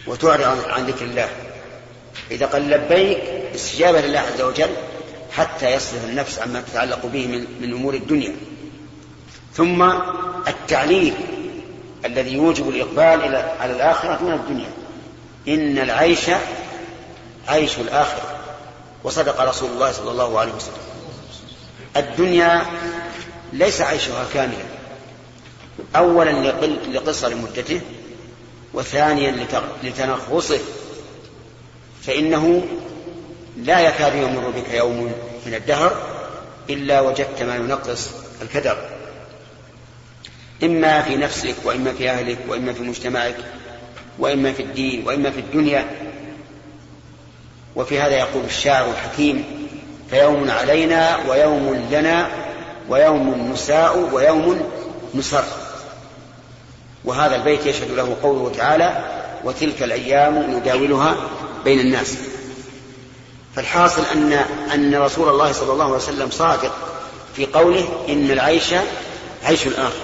وتعرض 0.08 0.70
عن 0.70 0.86
ذكر 0.86 1.06
الله. 1.06 1.30
إذا 2.32 2.46
قال 2.46 2.70
لبيك 2.70 3.18
استجابة 3.56 4.02
لله 4.02 4.20
عز 4.20 4.42
وجل 4.42 4.70
حتى 5.32 5.74
يصرف 5.74 6.06
النفس 6.06 6.40
عما 6.40 6.62
تتعلق 6.62 7.06
به 7.06 7.28
من, 7.28 7.46
من 7.62 7.74
أمور 7.74 7.94
الدنيا. 7.94 8.36
ثم 9.54 9.92
التعليل 10.48 11.14
الذي 12.06 12.34
يوجب 12.34 12.70
الإقبال 12.70 13.28
إلى 13.28 13.38
على 13.60 13.74
الآخرة 13.74 14.24
من 14.24 14.34
الدنيا. 14.34 14.72
إن 15.48 15.78
العيش 15.78 16.30
عيش 17.48 17.78
الآخرة. 17.78 18.40
وصدق 19.04 19.42
رسول 19.42 19.72
الله 19.72 19.92
صلى 19.92 20.12
الله 20.12 20.40
عليه 20.40 20.52
وسلم. 20.52 20.84
الدنيا 21.98 22.66
ليس 23.54 23.82
عيشها 23.82 24.26
كاملا 24.34 24.73
أولا 25.96 26.32
لقصر 26.94 27.36
مدته 27.36 27.82
وثانيا 28.74 29.48
لتنغصه 29.84 30.60
فإنه 32.02 32.66
لا 33.58 33.80
يكاد 33.80 34.16
يمر 34.16 34.50
بك 34.50 34.74
يوم 34.74 35.12
من 35.46 35.54
الدهر 35.54 35.96
إلا 36.70 37.02
وجدت 37.02 37.42
ما 37.42 37.56
ينقص 37.56 38.10
الكدر. 38.42 38.78
إما 40.64 41.02
في 41.02 41.16
نفسك 41.16 41.56
وإما 41.64 41.94
في 41.94 42.10
أهلك 42.10 42.38
وإما 42.48 42.74
في 42.74 42.84
مجتمعك 42.84 43.36
وإما 44.20 44.54
في 44.54 44.64
الدين 44.64 45.08
وإما 45.08 45.32
في 45.32 45.40
الدنيا. 45.40 45.86
وفي 47.76 48.00
هذا 48.00 48.18
يقول 48.18 48.44
الشاعر 48.46 48.92
الحكيم 48.92 49.44
فيوم 50.10 50.52
علينا 50.52 51.18
ويوم 51.30 51.88
لنا 51.92 52.28
ويوم 52.90 53.52
نساء 53.52 54.10
ويوم 54.14 54.70
نسر 55.16 55.44
وهذا 57.06 57.36
البيت 57.36 57.66
يشهد 57.66 57.92
له 57.92 58.18
قوله 58.24 58.52
تعالى 58.58 59.04
وتلك 59.44 59.84
الأيام 59.84 60.58
نداولها 60.58 61.16
بين 61.66 61.80
الناس 61.80 62.18
فالحاصل 63.56 64.02
أن 64.14 64.34
أن 64.74 64.96
رسول 64.96 65.30
الله 65.30 65.52
صلى 65.52 65.74
الله 65.74 65.86
عليه 65.86 65.96
وسلم 65.96 66.30
صادق 66.30 66.72
في 67.36 67.46
قوله 67.46 67.88
إن 68.10 68.32
العيش 68.32 68.74
عيش 69.44 69.68
الآخر 69.68 70.04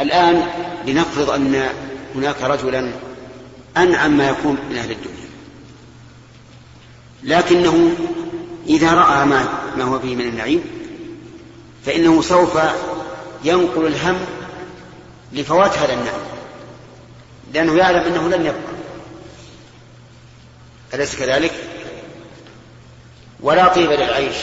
الآن 0.00 0.46
لنفرض 0.86 1.30
أن 1.30 1.68
هناك 2.14 2.42
رجلا 2.42 2.90
أنعم 3.76 4.16
ما 4.16 4.28
يكون 4.28 4.58
من 4.70 4.76
أهل 4.76 4.90
الدنيا. 4.90 5.14
لكنه 7.22 7.90
إذا 8.66 8.92
رأى 8.92 9.26
ما, 9.26 9.48
ما 9.76 9.84
هو 9.84 9.98
فيه 9.98 10.16
من 10.16 10.28
النعيم 10.28 10.64
فإنه 11.86 12.22
سوف 12.22 12.58
ينقل 13.44 13.86
الهم 13.86 14.16
لفوات 15.34 15.78
هذا 15.78 15.92
النعم 15.92 16.20
لأنه 17.52 17.76
يعلم 17.78 18.00
أنه 18.02 18.28
لن 18.28 18.46
يبقى 18.46 18.74
أليس 20.94 21.16
كذلك؟ 21.16 21.52
ولا 23.40 23.68
طيب 23.68 23.90
للعيش 23.90 24.36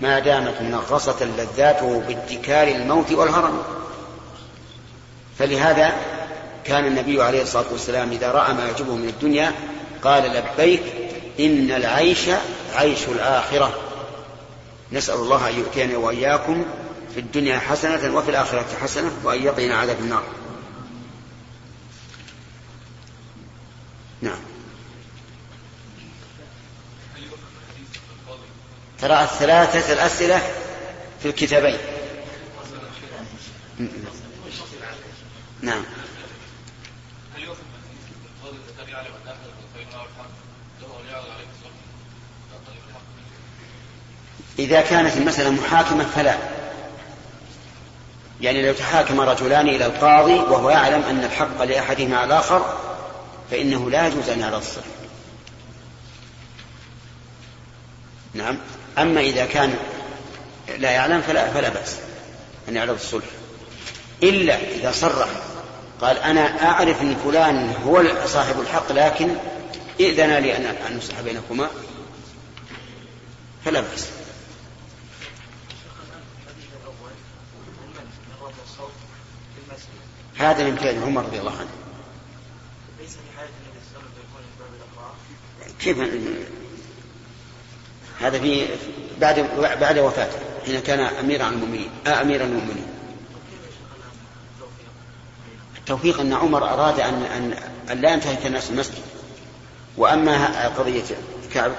ما 0.00 0.18
دامت 0.18 0.60
منغصة 0.60 1.24
لذاته 1.24 2.02
بادكار 2.08 2.68
الموت 2.68 3.12
والهرم. 3.12 3.62
فلهذا 5.38 5.92
كان 6.64 6.86
النبي 6.86 7.22
عليه 7.22 7.42
الصلاة 7.42 7.64
والسلام 7.72 8.10
إذا 8.10 8.32
رأى 8.32 8.54
ما 8.54 8.64
يعجبه 8.64 8.94
من 8.94 9.08
الدنيا 9.08 9.52
قال 10.04 10.22
لبيك 10.22 10.82
إن 11.40 11.70
العيش 11.70 12.20
عيش 12.74 13.08
الآخرة. 13.08 13.74
نسأل 14.92 15.14
الله 15.14 15.48
أن 15.48 15.58
يؤتينا 15.58 15.96
وإياكم 15.96 16.64
في 17.14 17.20
الدنيا 17.20 17.58
حسنة 17.58 18.16
وفي 18.16 18.30
الآخرة 18.30 18.66
حسنة 18.82 19.12
وأن 19.24 19.42
يقينا 19.42 19.76
عذاب 19.76 19.98
النار. 19.98 20.24
نعم. 24.22 24.38
ترى 29.00 29.22
الثلاثة 29.22 29.92
الأسئلة 29.92 30.42
في 31.22 31.28
الكتابين. 31.28 31.78
نعم. 35.62 35.84
إذا 44.58 44.80
كانت 44.80 45.16
المسألة 45.16 45.50
محاكمة 45.50 46.04
فلا. 46.04 46.63
يعني 48.40 48.66
لو 48.66 48.72
تحاكم 48.72 49.20
رجلان 49.20 49.68
إلى 49.68 49.86
القاضي 49.86 50.34
وهو 50.34 50.70
يعلم 50.70 51.02
أن 51.02 51.24
الحق 51.24 51.64
لأحدهما 51.64 52.16
على 52.16 52.26
الآخر 52.26 52.78
فإنه 53.50 53.90
لا 53.90 54.06
يجوز 54.06 54.28
أن 54.28 54.40
يعرض 54.40 54.56
الصلح 54.56 54.84
نعم. 58.34 58.58
أما 58.98 59.20
إذا 59.20 59.46
كان 59.46 59.74
لا 60.78 60.90
يعلم 60.90 61.20
فلا, 61.20 61.50
فلا 61.50 61.68
بأس 61.68 61.96
أن 62.68 62.76
يعرض 62.76 62.94
الصلح 62.94 63.24
إلا 64.22 64.56
إذا 64.56 64.92
صرح 64.92 65.28
قال 66.00 66.18
أنا 66.18 66.70
أعرف 66.70 67.02
أن 67.02 67.16
فلان 67.24 67.74
هو 67.86 68.04
صاحب 68.26 68.60
الحق 68.60 68.92
لكن 68.92 69.34
إذن 70.00 70.36
لي 70.36 70.56
أن 70.56 70.98
أصلح 70.98 71.20
بينكما 71.20 71.68
فلا 73.64 73.80
بأس. 73.80 74.08
هذا 80.50 80.64
من 80.64 80.76
فعل 80.76 81.02
عمر 81.02 81.24
رضي 81.24 81.40
الله 81.40 81.52
عنه. 81.52 81.68
كيف؟ 85.80 85.98
هذا 88.20 88.38
في 88.38 88.66
بعد 89.20 89.40
بعد 89.80 89.98
وفاته 89.98 90.38
حين 90.66 90.80
كان 90.80 91.00
اميرا 91.00 91.44
على 91.44 91.54
المؤمنين 91.54 91.90
آه 92.06 92.22
أمير 92.22 92.44
المؤمنين. 92.44 92.86
التوفيق 95.78 96.20
أن 96.20 96.32
عمر 96.32 96.64
أراد 96.64 97.00
أن 97.00 97.22
أن, 97.22 97.54
أن 97.90 98.00
لا 98.00 98.12
ينتهك 98.12 98.46
الناس 98.46 98.70
المسجد. 98.70 99.02
وأما 99.96 100.68
قضية 100.68 101.02
كعب 101.54 101.72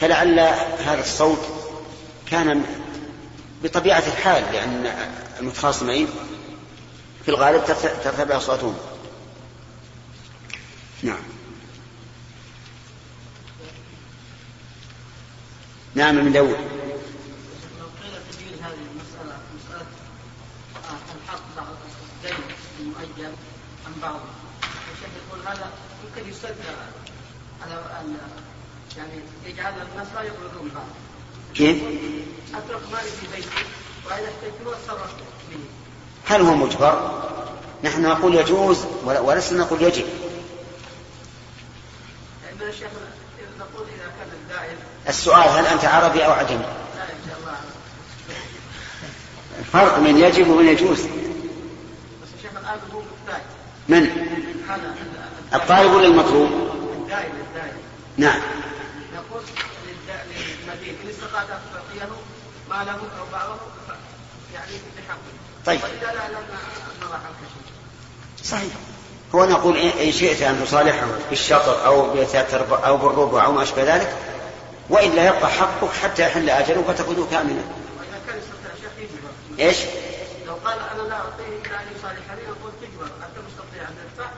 فلعل 0.00 0.40
هذا 0.78 1.00
الصوت 1.00 1.40
كان 2.30 2.64
بطبيعة 3.62 4.02
الحال 4.06 4.42
لأن 4.52 4.92
المتخاصمين 5.40 6.08
في 7.24 7.28
الغالب 7.28 7.64
ترتفع 7.64 8.36
اصواتهم 8.36 8.78
نعم. 11.02 11.22
نعم 15.94 16.14
من 16.14 16.32
دور 16.32 16.48
لو 16.48 16.54
قيل 18.02 18.12
تبين 18.32 18.64
هذه 18.64 18.84
المسألة 18.92 19.38
مسألة 19.56 19.86
الحق 21.24 21.42
بعض 21.56 21.66
الدين 23.02 23.32
عن 23.86 23.92
بعض. 24.02 24.20
الشيخ 24.92 25.08
يقول 25.28 25.46
هذا 25.46 25.70
يمكن 26.04 26.30
يستدل 26.30 26.54
على 27.62 27.74
أن 27.74 28.16
يعني 28.96 29.20
يجعل 29.46 29.72
الناس 29.72 30.06
لا 30.14 30.22
يقبلون 30.22 30.70
بعض. 30.74 30.86
كيف؟ 31.54 31.82
أترك 32.54 32.82
مالي 32.92 33.10
في 33.10 33.26
بيتي 33.36 33.48
وإذا 34.06 34.28
احتجت 34.28 34.66
أتصرف 34.66 35.14
به 35.50 35.58
هل 36.26 36.40
هو 36.42 36.54
مجبر؟ 36.54 37.20
نحن 37.84 38.02
نقول 38.02 38.34
يجوز 38.34 38.78
ولسنا 39.04 39.58
نقول 39.64 39.82
يجب 39.82 40.04
نقول 43.58 43.86
الدائم 44.32 44.76
السؤال 45.08 45.48
هل 45.48 45.66
أنت 45.66 45.84
عربي 45.84 46.26
أو 46.26 46.30
عجمي؟ 46.32 46.58
لا 46.58 47.02
إن 47.02 47.28
شاء 47.28 47.38
الله 47.40 47.56
فرق 49.72 49.98
من 49.98 50.18
يجب 50.18 50.48
ومن 50.48 50.66
يجوز 50.68 51.00
من؟ 53.88 54.02
الطالب 55.54 55.92
ولا 55.92 56.06
المطلوب؟ 56.06 56.50
نعم 58.16 58.40
للد- 59.86 60.24
للمدين 60.30 60.94
إن 61.04 61.08
استطعت 61.10 61.50
أن 61.50 61.58
تعطيه 61.74 62.08
ماله 62.70 62.92
أو 62.92 63.24
بعضه 63.32 63.48
يعني 63.50 63.79
طيب. 65.70 65.80
صحيح. 68.44 68.72
هو 69.34 69.44
نقول 69.44 69.76
إن 69.76 70.12
شئت 70.12 70.42
أن 70.42 70.64
تصالحه 70.64 71.06
بالشطر 71.30 71.86
أو 71.86 72.14
بثلاث 72.14 72.54
أرباع 72.54 72.88
أو 72.88 72.96
بالربع 72.96 73.44
أو 73.44 73.52
ما 73.52 73.62
أشبه 73.62 73.96
ذلك 73.96 74.16
وإلا 74.88 75.26
يبقى 75.26 75.50
حقك 75.50 75.90
حتى 76.02 76.22
يحل 76.22 76.50
أجله 76.50 76.82
فتأخذه 76.82 77.28
كاملا 77.30 77.54
وإذا 77.54 78.20
كان 78.26 78.38
يستطيع 78.38 78.70
شيخ 78.80 78.90
يجبر. 78.98 79.68
إيش؟ 79.68 79.76
لو 80.46 80.54
قال 80.54 80.78
أنا 80.78 81.08
لا 81.08 81.14
أعطيه 81.14 81.44
إلا 81.44 81.80
أن 81.80 81.86
يصالحني 81.98 82.42
نقول 82.42 82.72
تجبر 82.80 83.04
أنت 83.04 83.44
مستطيع 83.48 83.82
أن 83.82 83.94
تدفع 84.16 84.30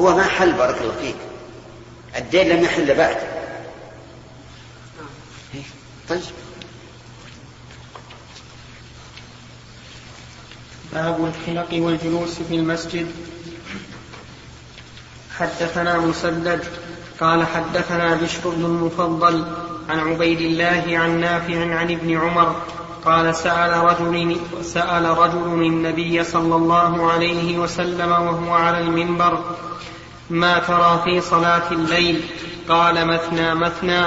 هو 0.00 0.16
ما 0.16 0.24
حل 0.24 0.52
بارك 0.52 0.80
الله 0.80 0.94
فيك. 1.00 1.16
الدين 2.16 2.48
لم 2.48 2.64
يحل 2.64 2.94
بعد. 2.94 3.16
إيه، 5.54 5.62
طيب. 6.08 6.22
باب 10.94 11.24
الحلق 11.24 11.68
والجلوس 11.72 12.38
في 12.48 12.54
المسجد. 12.54 13.06
حدثنا 15.38 15.98
مسدد 15.98 16.64
قال 17.20 17.46
حدثنا 17.46 18.14
بشر 18.14 18.50
بن 18.50 18.64
المفضل 18.64 19.44
عن 19.88 19.98
عبيد 19.98 20.40
الله 20.40 20.84
عن 20.98 21.20
نافع 21.20 21.74
عن 21.74 21.90
ابن 21.90 22.18
عمر 22.18 22.56
قال 23.04 23.34
سأل 23.34 23.72
رجل 23.72 24.36
سأل 24.62 25.18
رجل 25.18 25.62
النبي 25.62 26.24
صلى 26.24 26.56
الله 26.56 27.12
عليه 27.12 27.58
وسلم 27.58 28.10
وهو 28.12 28.54
على 28.54 28.78
المنبر 28.78 29.44
ما 30.30 30.58
ترى 30.58 31.00
في 31.04 31.20
صلاة 31.20 31.72
الليل؟ 31.72 32.20
قال 32.68 33.06
مثنى 33.06 33.54
مثنى 33.54 34.04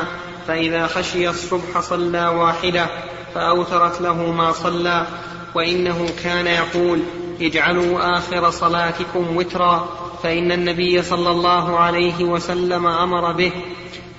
فإذا 0.48 0.88
خشي 0.88 1.30
الصبح 1.30 1.80
صلى 1.80 2.28
واحدة 2.28 2.88
فأوترت 3.36 4.02
له 4.02 4.32
ما 4.32 4.52
صلى. 4.52 5.08
وإنه 5.56 6.10
كان 6.24 6.48
يقول 6.48 7.00
اجعلوا 7.42 8.18
آخر 8.18 8.50
صلاتكم 8.50 9.38
وترا 9.38 9.90
فإن 10.24 10.52
النبي 10.52 11.02
صلى 11.02 11.30
الله 11.30 11.80
عليه 11.80 12.24
وسلم 12.24 12.88
أمر 12.88 13.32
به. 13.32 13.52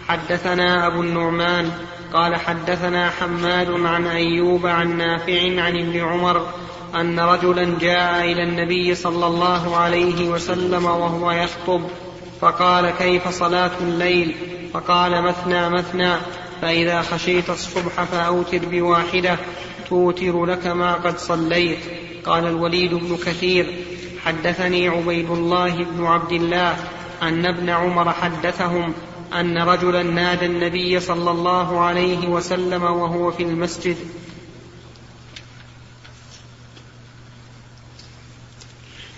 حدثنا 0.09 0.87
أبو 0.87 1.01
النعمان 1.01 1.71
قال 2.15 2.37
حدثنا 2.37 3.11
حماد 3.11 3.71
عن 3.71 4.07
أيوب 4.07 4.67
عن 4.67 4.97
نافع 4.97 5.63
عن 5.63 5.79
ابن 5.79 6.01
عمر 6.01 6.47
أن 6.95 7.21
رجلا 7.21 7.79
جاء 7.81 8.25
إلى 8.25 8.43
النبي 8.43 8.95
صلى 8.95 9.27
الله 9.27 9.77
عليه 9.77 10.29
وسلم 10.29 10.85
وهو 10.85 11.31
يخطب 11.31 11.83
فقال 12.41 12.91
كيف 12.91 13.29
صلاة 13.29 13.71
الليل؟ 13.81 14.35
فقال 14.75 15.23
مثنى 15.23 15.71
مثنى 15.71 16.13
فإذا 16.63 17.03
خشيت 17.03 17.51
الصبح 17.51 18.05
فأوتر 18.05 18.59
بواحدة. 18.71 19.39
توتر 19.89 20.45
لك 20.45 20.67
ما 20.67 20.95
قد 20.95 21.19
صليت. 21.19 21.79
قال 22.25 22.47
الوليد 22.47 22.95
بن 22.95 23.17
كثير 23.17 23.85
حدثني 24.25 24.89
عبيد 24.89 25.31
الله 25.31 25.85
بن 25.85 26.05
عبد 26.05 26.33
الله 26.33 26.77
أن 27.23 27.47
ابن 27.47 27.69
عمر 27.69 28.13
حدثهم 28.13 28.95
أن 29.33 29.59
رجلا 29.59 30.03
نادى 30.03 30.47
النبي 30.47 31.01
صلى 31.01 31.31
الله 31.31 31.81
عليه 31.81 32.29
وسلم 32.29 32.83
وهو 32.83 33.33
في 33.33 33.43
المسجد. 33.43 33.97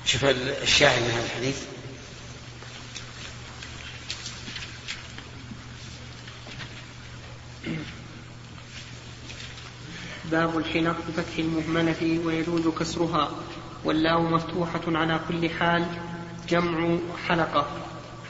شوف 0.04 0.24
الشاهد 0.62 1.02
من 1.02 1.10
هذا 1.10 1.24
الحديث. 1.24 1.77
باب 10.32 10.58
الحنق 10.58 10.96
بفتح 11.08 11.38
المهملة 11.38 12.20
ويجوز 12.26 12.68
كسرها 12.68 13.30
واللام 13.84 14.32
مفتوحة 14.32 14.80
على 14.88 15.20
كل 15.28 15.50
حال 15.50 15.84
جمع 16.48 16.96
حلقة 17.28 17.66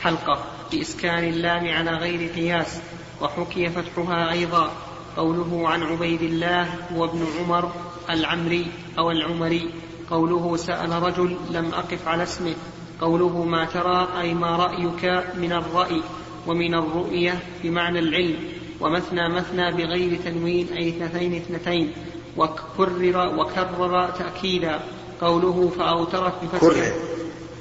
حلقة 0.02 0.44
بإسكان 0.72 1.24
اللام 1.24 1.68
على 1.68 1.90
غير 1.90 2.32
قياس 2.32 2.80
وحكي 3.20 3.68
فتحها 3.68 4.32
أيضا 4.32 4.72
قوله 5.16 5.68
عن 5.68 5.82
عبيد 5.82 6.22
الله 6.22 6.68
وابن 6.94 7.26
عمر 7.38 7.72
العمري 8.10 8.66
أو 8.98 9.10
العمري 9.10 9.70
قوله 10.10 10.56
سأل 10.56 11.02
رجل 11.02 11.36
لم 11.50 11.74
أقف 11.74 12.08
على 12.08 12.22
اسمه 12.22 12.54
قوله 13.00 13.44
ما 13.44 13.64
ترى 13.64 14.08
أي 14.20 14.34
ما 14.34 14.56
رأيك 14.56 15.04
من 15.36 15.52
الرأي 15.52 16.02
ومن 16.46 16.74
الرؤية 16.74 17.38
بمعنى 17.62 17.98
العلم. 17.98 18.57
ومثنى 18.80 19.28
مثنى 19.28 19.72
بغير 19.72 20.18
تنوين 20.24 20.68
أي 20.72 20.88
اثنتين 20.88 21.34
اثنتين. 21.34 21.92
وكرر 22.36 23.38
وكرر 23.38 24.10
تأكيدا. 24.10 24.80
قوله 25.20 25.72
فأوترت 25.78 26.32
بفتح 26.42 26.60
كرر. 26.60 26.92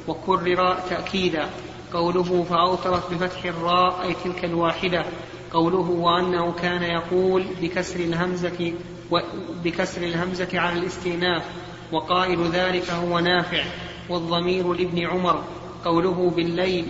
وكرر 0.08 0.80
تأكيدا. 0.90 1.50
قوله 1.94 2.46
فأوترت 2.50 3.14
بفتح 3.14 3.46
الراء 3.46 4.02
أي 4.02 4.16
تلك 4.24 4.46
الواحدة. 4.46 5.06
قوله 5.54 5.90
وأنه 5.90 6.52
كان 6.52 6.84
يقول 6.84 7.46
بكسر 7.62 8.00
الهمزة 8.00 8.74
بكسر 9.64 10.04
الهمزة 10.04 10.50
على 10.54 10.80
الاستئناف. 10.80 11.44
وقائل 11.92 12.50
ذلك 12.52 12.90
هو 12.90 13.20
نافع 13.20 13.64
والضمير 14.10 14.74
لابن 14.74 15.06
عمر. 15.06 15.44
قوله 15.86 16.32
بالليل 16.36 16.86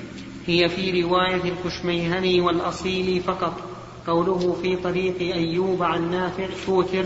هي 0.46 0.68
في 0.68 1.02
رواية 1.02 1.42
الكشميهني 1.44 2.40
والأصيل 2.40 3.22
فقط. 3.22 3.69
قوله 4.06 4.56
في 4.62 4.76
طريق 4.76 5.20
أيوب 5.20 5.82
عن 5.82 6.10
نافع 6.10 6.46
توتر 6.66 7.04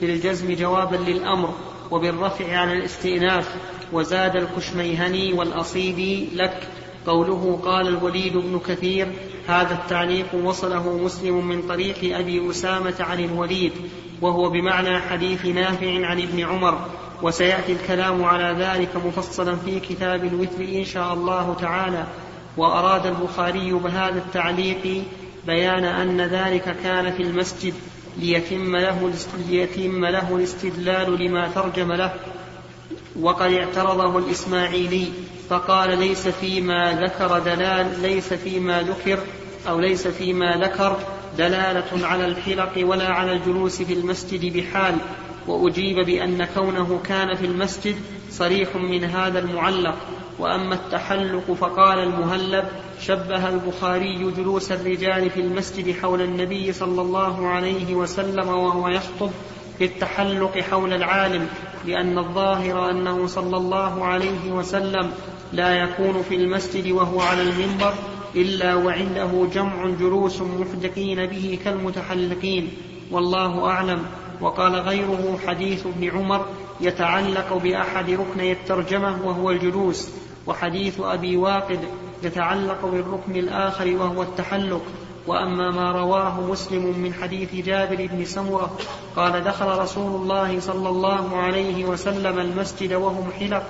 بالجزم 0.00 0.54
جوابا 0.54 0.96
للأمر 0.96 1.54
وبالرفع 1.90 2.56
على 2.56 2.72
الاستئناف 2.72 3.54
وزاد 3.92 4.36
الكشميهني 4.36 5.32
والأصيلي 5.32 6.28
لك. 6.34 6.68
قوله 7.06 7.60
قال 7.64 7.88
الوليد 7.88 8.36
بن 8.36 8.60
كثير 8.68 9.08
هذا 9.46 9.74
التعليق 9.74 10.34
وصله 10.34 10.98
مسلم 10.98 11.46
من 11.48 11.62
طريق 11.62 12.18
أبي 12.18 12.50
أسامة 12.50 12.94
عن 13.00 13.24
الوليد 13.24 13.72
وهو 14.20 14.50
بمعنى 14.50 14.98
حديث 14.98 15.46
نافع 15.46 16.06
عن 16.06 16.20
ابن 16.20 16.40
عمر. 16.40 16.78
وسيأتي 17.22 17.72
الكلام 17.72 18.24
على 18.24 18.64
ذلك 18.64 19.06
مفصلا 19.06 19.56
في 19.56 19.80
كتاب 19.80 20.24
الوتر 20.24 20.60
إن 20.60 20.84
شاء 20.84 21.14
الله 21.14 21.56
تعالى. 21.60 22.06
وأراد 22.56 23.06
البخاري 23.06 23.72
بهذا 23.72 24.18
التعليق 24.18 25.04
بيان 25.46 25.84
أن 25.84 26.20
ذلك 26.20 26.76
كان 26.82 27.12
في 27.12 27.22
المسجد 27.22 27.74
ليتم 28.18 28.76
له 28.76 29.12
ليتم 29.48 30.04
له 30.04 30.36
الاستدلال 30.36 31.24
لما 31.24 31.48
ترجم 31.48 31.92
له. 31.92 32.14
وقد 33.20 33.52
اعترضه 33.52 34.18
الإسماعيلي 34.18 35.08
فقال 35.48 35.98
ليس 35.98 36.28
فيما 36.28 37.00
ذكر 37.02 37.38
دلال 37.38 38.02
ليس 38.02 38.32
فيما 38.32 38.82
ذكر 38.82 39.18
أو 39.68 39.80
ليس 39.80 40.08
فيما 40.08 40.56
ذكر 40.56 40.96
دلالة 41.38 42.06
على 42.06 42.26
الحلق 42.26 42.72
ولا 42.76 43.08
على 43.08 43.32
الجلوس 43.32 43.82
في 43.82 43.92
المسجد 43.92 44.56
بحال. 44.56 44.94
وأجيب 45.46 46.06
بأن 46.06 46.44
كونه 46.54 47.00
كان 47.04 47.34
في 47.34 47.46
المسجد 47.46 47.96
صريح 48.30 48.76
من 48.76 49.04
هذا 49.04 49.38
المعلق. 49.38 49.96
وأما 50.38 50.74
التحلق 50.74 51.52
فقال 51.52 51.98
المهلب 51.98 52.64
شبه 53.06 53.48
البخاري 53.48 54.30
جلوس 54.36 54.72
الرجال 54.72 55.30
في 55.30 55.40
المسجد 55.40 55.96
حول 56.00 56.22
النبي 56.22 56.72
صلى 56.72 57.00
الله 57.02 57.48
عليه 57.48 57.94
وسلم 57.94 58.48
وهو 58.48 58.88
يخطب 58.88 59.30
بالتحلق 59.80 60.58
حول 60.58 60.92
العالم 60.92 61.48
لأن 61.86 62.18
الظاهر 62.18 62.90
أنه 62.90 63.26
صلى 63.26 63.56
الله 63.56 64.04
عليه 64.04 64.52
وسلم 64.52 65.10
لا 65.52 65.74
يكون 65.74 66.22
في 66.28 66.34
المسجد 66.34 66.90
وهو 66.90 67.20
على 67.20 67.42
المنبر 67.42 67.94
إلا 68.36 68.74
وعنده 68.74 69.46
جمع 69.54 69.86
جلوس 70.00 70.42
محدقين 70.42 71.26
به 71.26 71.58
كالمتحلقين 71.64 72.68
والله 73.10 73.66
أعلم. 73.66 74.02
وقال 74.40 74.74
غيره 74.74 75.38
حديث 75.46 75.86
ابن 75.86 76.10
عمر 76.10 76.46
يتعلق 76.80 77.56
بأحد 77.56 78.10
ركني 78.10 78.52
الترجمة 78.52 79.26
وهو 79.26 79.50
الجلوس 79.50 80.08
وحديث 80.46 81.00
أبي 81.00 81.36
واقد 81.36 81.78
يتعلق 82.22 82.86
بالركن 82.86 83.36
الآخر 83.36 83.96
وهو 83.96 84.22
التحلق 84.22 84.82
وأما 85.26 85.70
ما 85.70 85.92
رواه 85.92 86.40
مسلم 86.40 86.98
من 86.98 87.14
حديث 87.14 87.54
جابر 87.54 88.08
بن 88.12 88.24
سمرة 88.24 88.78
قال 89.16 89.44
دخل 89.44 89.66
رسول 89.66 90.22
الله 90.22 90.60
صلى 90.60 90.88
الله 90.88 91.36
عليه 91.36 91.84
وسلم 91.84 92.38
المسجد 92.38 92.92
وهم 92.92 93.30
حلق 93.40 93.62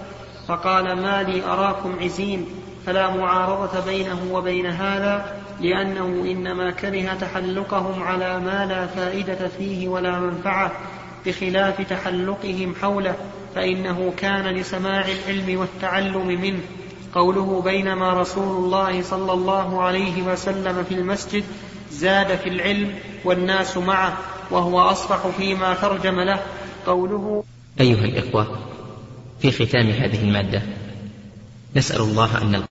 فقال 0.48 1.02
ما 1.02 1.22
لي 1.22 1.44
أراكم 1.44 1.96
عزين 2.00 2.46
فلا 2.86 3.10
معارضة 3.10 3.80
بينه 3.86 4.28
وبين 4.32 4.66
هذا 4.66 5.36
لأنه 5.60 6.04
إنما 6.04 6.70
كره 6.70 7.14
تحلقهم 7.20 8.02
على 8.02 8.38
ما 8.40 8.66
لا 8.66 8.86
فائدة 8.86 9.48
فيه 9.48 9.88
ولا 9.88 10.20
منفعة 10.20 10.72
بخلاف 11.26 11.82
تحلقهم 11.82 12.74
حوله 12.82 13.14
فإنه 13.54 14.12
كان 14.16 14.46
لسماع 14.46 15.04
العلم 15.08 15.60
والتعلم 15.60 16.26
منه. 16.26 16.60
قوله 17.16 17.62
بينما 17.64 18.12
رسول 18.12 18.64
الله 18.64 19.02
صلى 19.02 19.32
الله 19.32 19.82
عليه 19.82 20.22
وسلم 20.22 20.84
في 20.84 20.94
المسجد 20.94 21.44
زاد 21.92 22.36
في 22.38 22.48
العلم 22.48 22.94
والناس 23.24 23.76
معه 23.76 24.16
وهو 24.50 24.80
أصرح 24.80 25.26
فيما 25.26 25.74
ترجم 25.74 26.20
له 26.20 26.40
قوله 26.86 27.44
أيها 27.80 28.04
الإخوة 28.04 28.58
في 29.40 29.50
ختام 29.50 29.86
هذه 29.86 30.20
المادة 30.22 30.62
نسأل 31.76 32.00
الله 32.00 32.42
أن 32.42 32.64